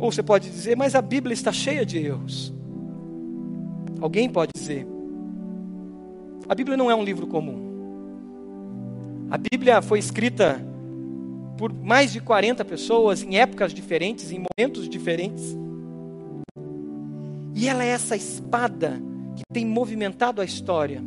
[0.00, 2.52] Ou você pode dizer, mas a Bíblia está cheia de erros.
[4.00, 4.86] Alguém pode dizer.
[6.48, 7.69] A Bíblia não é um livro comum.
[9.30, 10.60] A Bíblia foi escrita
[11.56, 15.56] por mais de 40 pessoas em épocas diferentes, em momentos diferentes.
[17.54, 19.00] E ela é essa espada
[19.36, 21.00] que tem movimentado a história.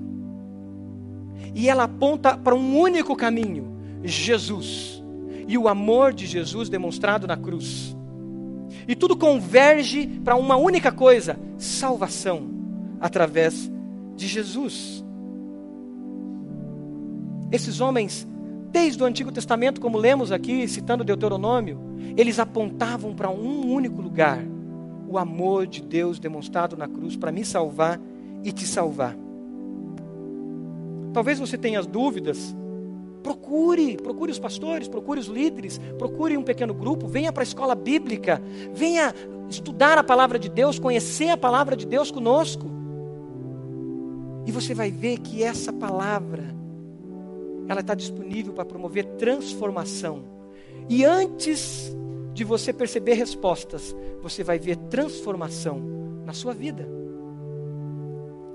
[1.53, 5.03] E ela aponta para um único caminho: Jesus.
[5.45, 7.93] E o amor de Jesus demonstrado na cruz.
[8.88, 12.49] E tudo converge para uma única coisa: salvação
[13.01, 13.69] através
[14.15, 15.03] de Jesus.
[17.54, 18.28] Esses homens,
[18.72, 21.80] desde o Antigo Testamento, como lemos aqui, citando Deuteronômio,
[22.18, 24.43] eles apontavam para um único lugar:
[25.08, 28.01] o amor de Deus demonstrado na cruz para me salvar
[28.43, 29.16] e te salvar.
[31.14, 32.56] Talvez você tenha dúvidas.
[33.22, 37.76] Procure, procure os pastores, procure os líderes, procure um pequeno grupo, venha para a escola
[37.76, 38.41] bíblica,
[38.74, 39.14] venha
[39.47, 42.66] estudar a palavra de Deus, conhecer a palavra de Deus conosco.
[44.45, 46.62] E você vai ver que essa palavra,
[47.68, 50.24] ela está disponível para promover transformação.
[50.89, 51.95] E antes
[52.34, 55.80] de você perceber respostas, você vai ver transformação
[56.26, 56.88] na sua vida.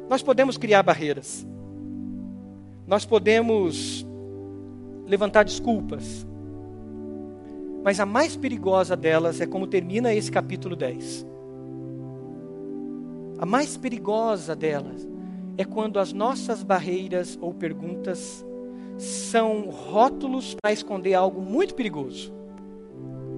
[0.09, 1.47] Nós podemos criar barreiras.
[2.87, 4.07] Nós podemos
[5.07, 6.27] levantar desculpas.
[7.85, 11.27] Mas a mais perigosa delas é como termina esse capítulo 10.
[13.39, 15.07] A mais perigosa delas
[15.57, 18.45] é quando as nossas barreiras ou perguntas
[18.99, 22.33] são rótulos para esconder algo muito perigoso,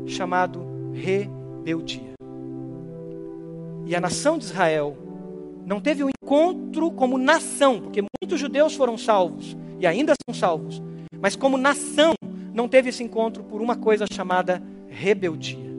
[0.06, 2.14] chamado rebeldia.
[3.86, 4.96] E a nação de Israel
[5.66, 10.82] não teve um encontro como nação, porque muitos judeus foram salvos e ainda são salvos,
[11.20, 12.14] mas como nação
[12.54, 15.70] não teve esse encontro por uma coisa chamada rebeldia.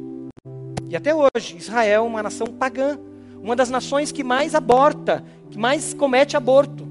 [0.88, 3.00] E até hoje, Israel é uma nação pagã,
[3.42, 6.86] uma das nações que mais aborta, que mais comete aborto.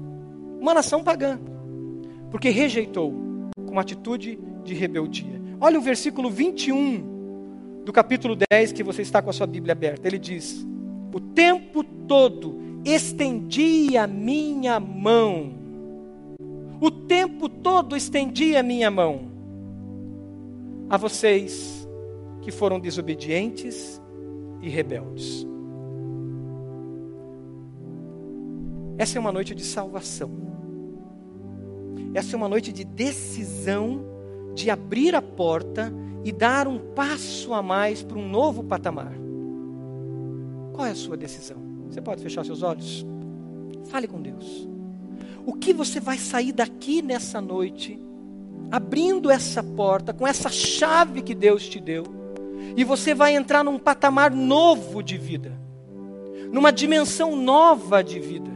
[0.59, 1.39] Uma nação pagã,
[2.31, 3.13] porque rejeitou
[3.67, 5.41] com atitude de rebeldia.
[5.59, 10.07] Olha o versículo 21 do capítulo 10 que você está com a sua Bíblia aberta.
[10.07, 10.65] Ele diz:
[11.13, 15.53] O tempo todo estendi a minha mão.
[16.79, 19.29] O tempo todo estendi a minha mão
[20.89, 21.87] a vocês
[22.41, 24.01] que foram desobedientes
[24.61, 25.45] e rebeldes.
[28.97, 30.29] Essa é uma noite de salvação.
[32.13, 34.05] Essa é uma noite de decisão
[34.53, 35.93] de abrir a porta
[36.23, 39.13] e dar um passo a mais para um novo patamar.
[40.73, 41.57] Qual é a sua decisão?
[41.89, 43.05] Você pode fechar seus olhos?
[43.85, 44.67] Fale com Deus.
[45.45, 47.99] O que você vai sair daqui nessa noite,
[48.69, 52.03] abrindo essa porta, com essa chave que Deus te deu,
[52.75, 55.51] e você vai entrar num patamar novo de vida,
[56.51, 58.51] numa dimensão nova de vida.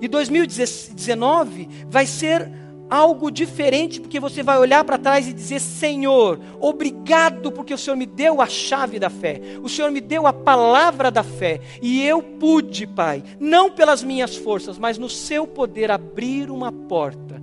[0.00, 2.50] E 2019 vai ser
[2.88, 7.96] algo diferente, porque você vai olhar para trás e dizer: Senhor, obrigado porque o Senhor
[7.96, 12.04] me deu a chave da fé, o Senhor me deu a palavra da fé, e
[12.04, 17.42] eu pude, Pai, não pelas minhas forças, mas no Seu poder, abrir uma porta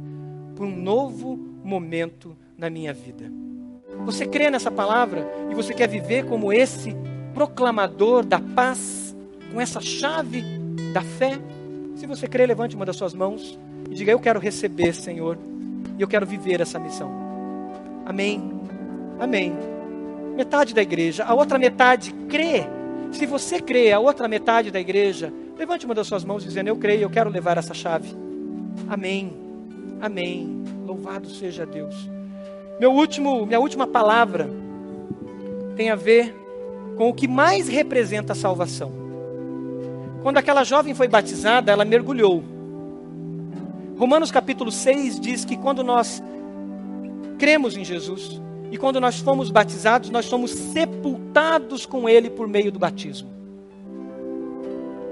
[0.55, 3.31] para um novo momento na minha vida.
[4.05, 6.95] Você crê nessa palavra e você quer viver como esse
[7.33, 9.15] proclamador da paz,
[9.51, 10.43] com essa chave
[10.93, 11.39] da fé?
[11.95, 13.59] Se você crê, levante uma das suas mãos
[13.91, 15.37] e diga: Eu quero receber, Senhor,
[15.99, 17.11] e eu quero viver essa missão.
[18.05, 18.41] Amém.
[19.19, 19.53] Amém.
[20.35, 22.65] Metade da igreja, a outra metade crê.
[23.11, 26.77] Se você crê, a outra metade da igreja, levante uma das suas mãos dizendo: Eu
[26.77, 28.15] creio, eu quero levar essa chave.
[28.89, 29.33] Amém.
[29.99, 30.63] Amém.
[30.85, 32.09] Louvado seja Deus.
[32.79, 34.49] Meu último, minha última palavra
[35.75, 36.33] tem a ver
[36.97, 38.91] com o que mais representa a salvação.
[40.23, 42.43] Quando aquela jovem foi batizada, ela mergulhou.
[44.01, 46.23] Romanos capítulo 6 diz que quando nós
[47.37, 48.41] cremos em Jesus
[48.71, 53.29] e quando nós fomos batizados, nós somos sepultados com Ele por meio do batismo.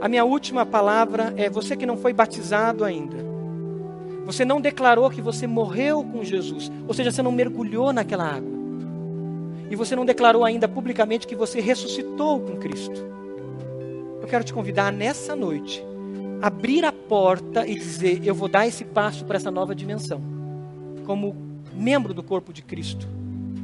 [0.02, 3.18] A minha última palavra é: você que não foi batizado ainda,
[4.26, 8.58] você não declarou que você morreu com Jesus, ou seja, você não mergulhou naquela água,
[9.70, 13.06] e você não declarou ainda publicamente que você ressuscitou com Cristo.
[14.20, 15.86] Eu quero te convidar nessa noite
[16.42, 20.22] abrir a porta e dizer: Eu vou dar esse passo para essa nova dimensão.
[21.06, 21.36] Como
[21.74, 23.08] membro do corpo de Cristo,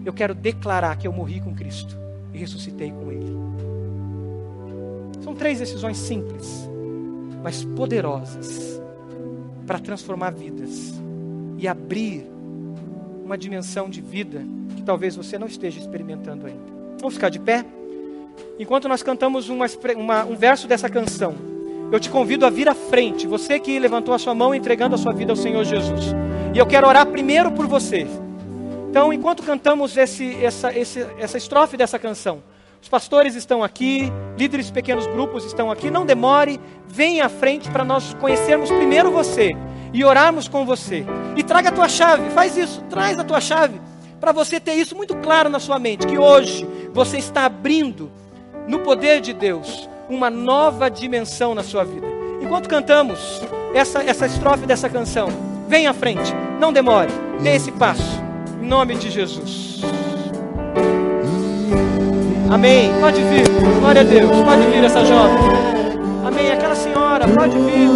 [0.05, 1.97] eu quero declarar que eu morri com Cristo
[2.33, 3.35] e ressuscitei com Ele.
[5.23, 6.69] São três decisões simples,
[7.43, 8.81] mas poderosas
[9.65, 10.93] para transformar vidas
[11.57, 12.27] e abrir
[13.23, 14.43] uma dimensão de vida
[14.75, 16.75] que talvez você não esteja experimentando ainda.
[16.99, 17.65] Vamos ficar de pé?
[18.59, 19.65] Enquanto nós cantamos uma,
[19.97, 21.54] uma, um verso dessa canção,
[21.91, 24.97] eu te convido a vir à frente, você que levantou a sua mão entregando a
[24.97, 26.13] sua vida ao Senhor Jesus.
[26.53, 28.07] E eu quero orar primeiro por você.
[28.89, 32.41] Então, enquanto cantamos esse, essa, esse, essa estrofe dessa canção,
[32.81, 35.89] os pastores estão aqui, líderes de pequenos grupos estão aqui.
[35.91, 39.55] Não demore, venha à frente para nós conhecermos primeiro você
[39.91, 41.05] e orarmos com você.
[41.35, 43.81] E traga a tua chave, faz isso, traz a tua chave,
[44.19, 48.11] para você ter isso muito claro na sua mente, que hoje você está abrindo
[48.67, 52.07] no poder de Deus uma nova dimensão na sua vida.
[52.41, 53.41] Enquanto cantamos
[53.73, 55.29] essa, essa estrofe dessa canção,
[55.67, 58.21] vem à frente, não demore, dê esse passo,
[58.61, 59.81] em nome de Jesus.
[62.49, 62.91] Amém.
[63.01, 63.49] Pode vir,
[63.79, 65.37] glória a Deus, pode vir essa jovem.
[66.25, 66.51] Amém.
[66.51, 67.89] Aquela senhora, pode vir.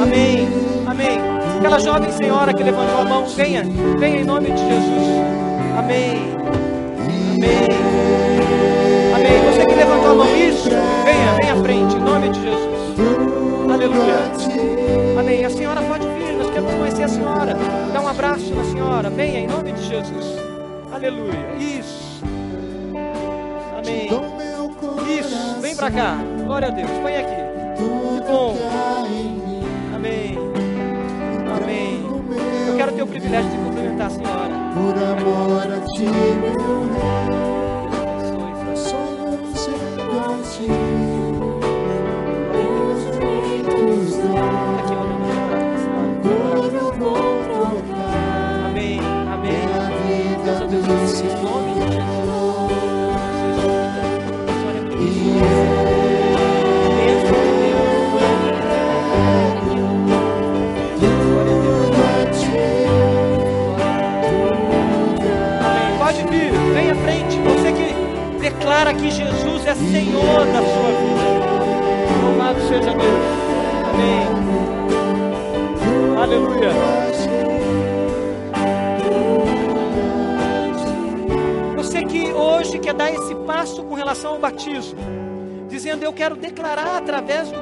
[0.00, 0.48] Amém.
[0.86, 1.20] Amém.
[1.58, 3.62] Aquela jovem senhora que levantou a mão, venha,
[3.98, 5.06] venha em nome de Jesus.
[5.78, 6.32] Amém.
[7.34, 8.71] Amém.
[9.22, 9.40] Amém.
[9.52, 10.68] Você que levantou a mão, isso,
[11.04, 13.72] venha, venha à frente, em nome de Jesus.
[13.72, 14.32] Aleluia.
[15.18, 15.44] Amém.
[15.44, 17.56] A senhora pode vir, nós queremos conhecer a senhora.
[17.92, 20.36] Dá um abraço na senhora, venha, em nome de Jesus.
[20.92, 21.54] Aleluia.
[21.56, 22.24] Isso.
[23.78, 24.08] Amém.
[25.18, 26.16] Isso, vem para cá.
[26.44, 26.90] Glória a Deus.
[27.00, 27.36] Põe aqui.
[27.76, 28.56] Que bom.
[29.94, 30.36] Amém.
[31.56, 32.04] Amém.
[32.66, 34.52] Eu quero ter o privilégio de cumprimentar a senhora.
[34.74, 37.61] Por amor a ti, meu rei.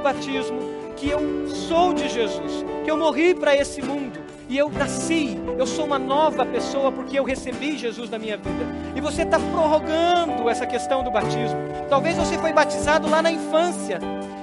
[0.01, 0.59] Batismo
[0.97, 4.21] que eu sou de Jesus, que eu morri para esse mundo
[4.51, 8.67] e eu nasci, eu sou uma nova pessoa porque eu recebi Jesus na minha vida.
[8.97, 11.59] E você está prorrogando essa questão do batismo.
[11.89, 14.01] Talvez você foi batizado lá na infância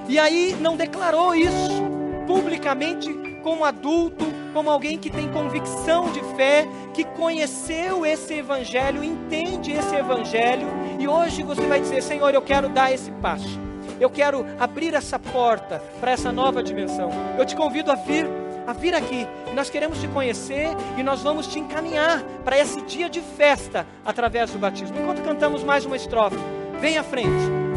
[0.08, 1.82] e aí não declarou isso
[2.26, 9.72] publicamente como adulto, como alguém que tem convicção de fé, que conheceu esse evangelho, entende
[9.72, 10.66] esse evangelho
[10.98, 13.67] e hoje você vai dizer: Senhor, eu quero dar esse passo.
[14.00, 17.10] Eu quero abrir essa porta para essa nova dimensão.
[17.38, 18.26] Eu te convido a vir
[18.68, 19.26] a vir aqui.
[19.54, 20.68] Nós queremos te conhecer
[20.98, 25.00] e nós vamos te encaminhar para esse dia de festa através do batismo.
[25.00, 26.36] Enquanto cantamos mais uma estrofe,
[26.78, 27.30] venha à frente,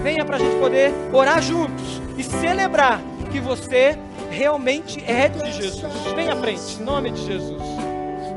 [0.04, 3.00] venha para a gente poder orar juntos e celebrar
[3.32, 3.98] que você
[4.30, 5.94] realmente é de Jesus.
[6.14, 7.62] Venha à frente, em nome de Jesus.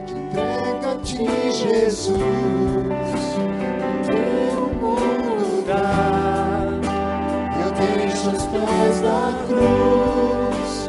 [0.09, 1.17] Entrega-te,
[1.51, 2.17] Jesus,
[4.07, 5.14] teu mundo
[8.25, 10.89] deixo os pés da cruz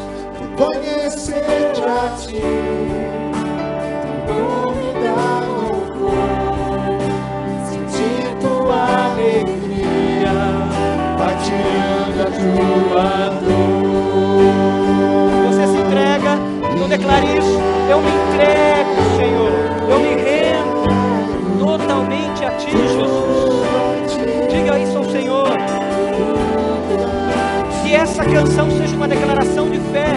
[0.56, 1.44] conhecer
[1.86, 2.42] a ti.
[4.76, 6.30] me dá louvor,
[7.70, 8.80] sentir tua
[9.12, 10.36] alegria,
[11.18, 13.10] partilhando a tua
[13.42, 14.54] dor.
[15.48, 16.34] Você se entrega,
[16.74, 17.60] então declare isso.
[17.90, 18.95] Eu me entrego,
[28.16, 30.14] essa canção seja uma declaração de fé.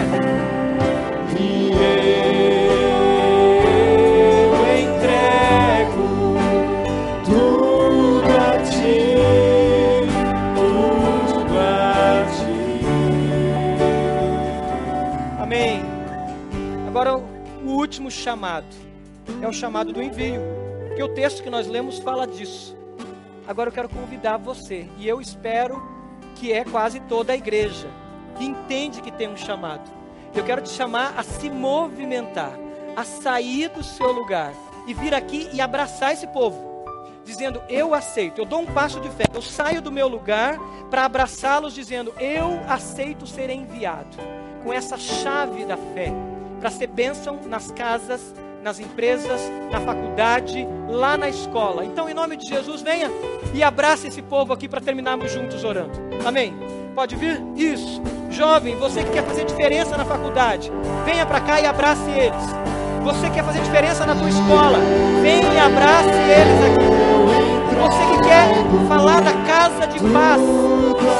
[15.40, 15.82] Amém.
[16.86, 18.64] Agora, o último chamado
[19.42, 20.40] é o chamado do envio,
[20.86, 22.76] porque o texto que nós lemos fala disso.
[23.44, 25.97] Agora eu quero convidar você, e eu espero
[26.38, 27.88] que é quase toda a igreja,
[28.36, 29.90] que entende que tem um chamado.
[30.34, 32.52] Eu quero te chamar a se movimentar,
[32.96, 34.52] a sair do seu lugar
[34.86, 36.68] e vir aqui e abraçar esse povo
[37.28, 40.58] dizendo: Eu aceito, eu dou um passo de fé, eu saio do meu lugar
[40.90, 44.16] para abraçá-los, dizendo: Eu aceito ser enviado,
[44.64, 46.10] com essa chave da fé,
[46.58, 49.40] para ser bênção nas casas, nas empresas,
[49.70, 51.84] na faculdade, lá na escola.
[51.84, 53.10] Então, em nome de Jesus, venha
[53.54, 55.92] e abrace esse povo aqui para terminarmos juntos orando.
[56.24, 56.54] Amém?
[56.94, 57.40] Pode vir?
[57.56, 58.02] Isso.
[58.30, 60.70] Jovem, você que quer fazer diferença na faculdade,
[61.04, 62.42] venha para cá e abrace eles.
[63.04, 64.78] Você quer fazer diferença na tua escola,
[65.22, 67.08] venha e abrace eles aqui.
[67.80, 70.40] Você que quer falar da casa de paz,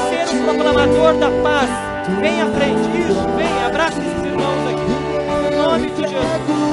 [0.09, 1.69] ser o proclamador da paz,
[2.19, 2.81] vem à frente.
[3.09, 5.53] Isso, vem, abraça esses irmãos aqui.
[5.53, 6.68] Em nome de Jesus.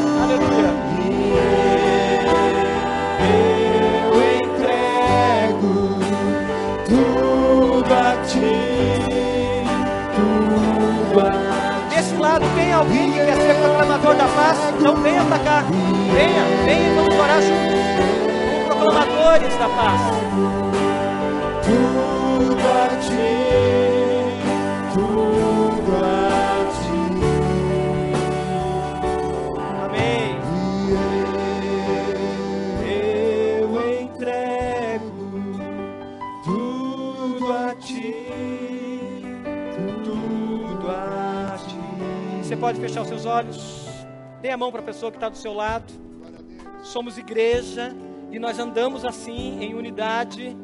[13.77, 15.65] Proclamador da paz, então venha para cá.
[16.13, 17.77] Venha, venha e vamos orar juntos
[18.67, 20.01] proclamadores da paz.
[21.63, 22.57] tudo
[23.01, 23.76] ti,
[43.27, 43.87] olhos.
[44.41, 45.93] Dê a mão para a pessoa que está do seu lado.
[46.83, 47.95] Somos igreja
[48.31, 50.57] e nós andamos assim, em unidade.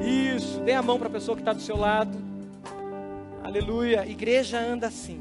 [0.00, 2.16] Isso, dê a mão para a pessoa que está do seu lado.
[3.42, 4.06] Aleluia.
[4.06, 5.20] Igreja anda assim.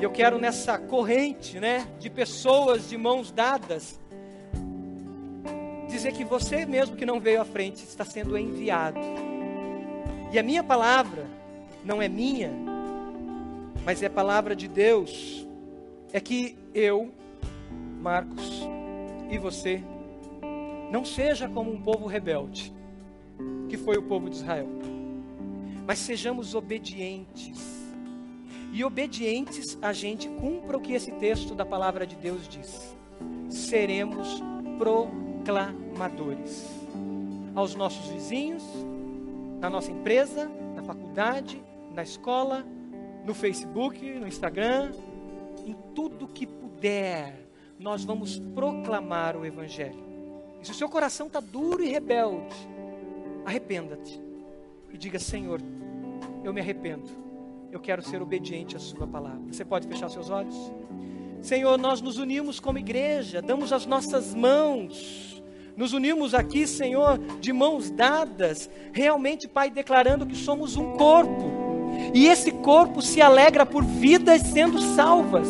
[0.00, 4.00] E eu quero nessa corrente, né, de pessoas de mãos dadas,
[5.88, 8.98] dizer que você mesmo que não veio à frente está sendo enviado.
[10.32, 11.26] E a minha palavra
[11.84, 12.50] não é minha,
[13.84, 15.46] mas é a palavra de Deus.
[16.12, 17.12] É que eu,
[18.00, 18.62] Marcos,
[19.30, 19.82] e você
[20.90, 22.72] não seja como um povo rebelde,
[23.68, 24.68] que foi o povo de Israel,
[25.86, 27.80] mas sejamos obedientes.
[28.72, 32.96] E obedientes a gente cumpra o que esse texto da palavra de Deus diz.
[33.48, 34.40] Seremos
[34.78, 36.68] proclamadores
[37.54, 38.62] aos nossos vizinhos,
[39.60, 41.62] na nossa empresa, na faculdade,
[41.92, 42.64] na escola,
[43.24, 44.92] no Facebook, no Instagram,
[45.66, 47.48] em tudo que puder,
[47.78, 50.10] nós vamos proclamar o Evangelho.
[50.60, 52.54] E se o seu coração está duro e rebelde,
[53.44, 54.20] arrependa-te
[54.92, 55.60] e diga: Senhor,
[56.44, 57.08] eu me arrependo,
[57.72, 59.40] eu quero ser obediente à Sua palavra.
[59.50, 60.56] Você pode fechar seus olhos?
[61.40, 65.42] Senhor, nós nos unimos como igreja, damos as nossas mãos,
[65.74, 71.69] nos unimos aqui, Senhor, de mãos dadas, realmente, Pai, declarando que somos um corpo,
[72.12, 75.48] e esse corpo se alegra por vidas sendo salvas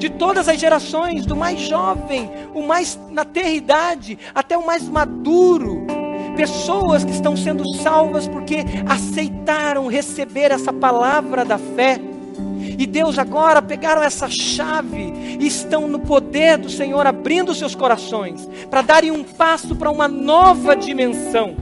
[0.00, 5.86] de todas as gerações, do mais jovem, o mais na idade, até o mais maduro.
[6.36, 12.00] Pessoas que estão sendo salvas porque aceitaram receber essa palavra da fé.
[12.78, 18.48] E Deus agora pegaram essa chave e estão no poder do Senhor abrindo seus corações
[18.70, 21.54] para darem um passo para uma nova dimensão.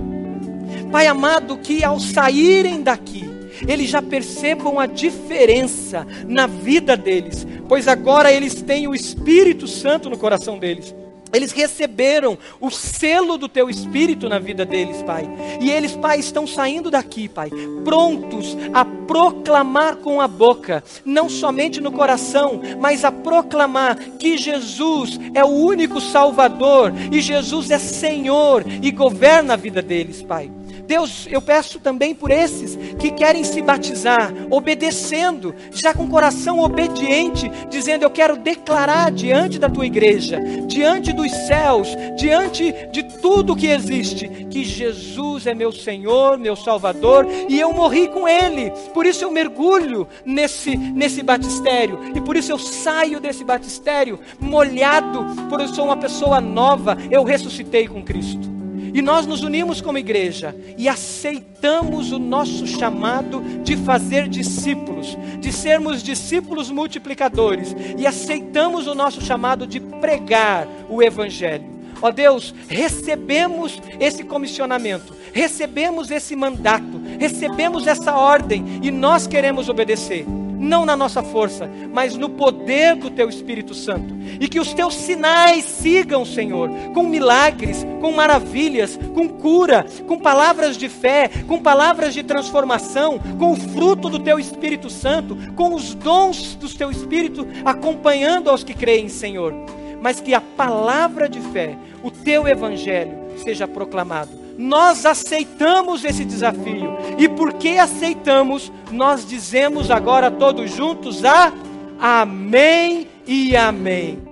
[0.93, 3.28] Pai amado, que ao saírem daqui,
[3.67, 10.11] eles já percebam a diferença na vida deles, pois agora eles têm o Espírito Santo
[10.11, 10.95] no coração deles.
[11.33, 15.29] Eles receberam o selo do teu espírito na vida deles, Pai.
[15.61, 17.51] E eles, Pai, estão saindo daqui, Pai,
[17.85, 25.21] prontos a proclamar com a boca, não somente no coração, mas a proclamar que Jesus
[25.35, 30.51] é o único Salvador e Jesus é Senhor e governa a vida deles, Pai.
[30.89, 37.53] Deus, eu peço também por esses que querem se batizar, obedecendo, já com coração obediente,
[37.69, 43.67] dizendo: Eu quero declarar diante da tua igreja, diante dos céus, diante de tudo que
[43.67, 48.71] existe, que Jesus é meu Senhor, meu Salvador, e eu morri com Ele.
[48.95, 55.27] Por isso eu mergulho nesse, nesse batistério, e por isso eu saio desse batistério molhado,
[55.51, 58.58] por eu sou uma pessoa nova, eu ressuscitei com Cristo.
[58.93, 65.53] E nós nos unimos como igreja e aceitamos o nosso chamado de fazer discípulos, de
[65.53, 71.79] sermos discípulos multiplicadores, e aceitamos o nosso chamado de pregar o Evangelho.
[72.01, 80.25] Ó Deus, recebemos esse comissionamento, recebemos esse mandato, recebemos essa ordem e nós queremos obedecer.
[80.59, 84.17] Não na nossa força, mas no poder do teu Espírito Santo.
[84.41, 90.77] E que os teus sinais sigam, Senhor, com milagres, com maravilhas, com cura, com palavras
[90.77, 95.95] de fé, com palavras de transformação, com o fruto do teu Espírito Santo, com os
[95.95, 99.55] dons do teu Espírito acompanhando aos que creem, Senhor.
[100.01, 106.99] Mas que a palavra de fé, o teu evangelho, seja proclamado nós aceitamos esse desafio.
[107.17, 111.53] E porque aceitamos, nós dizemos agora todos juntos a
[112.01, 114.28] Amém e Amém.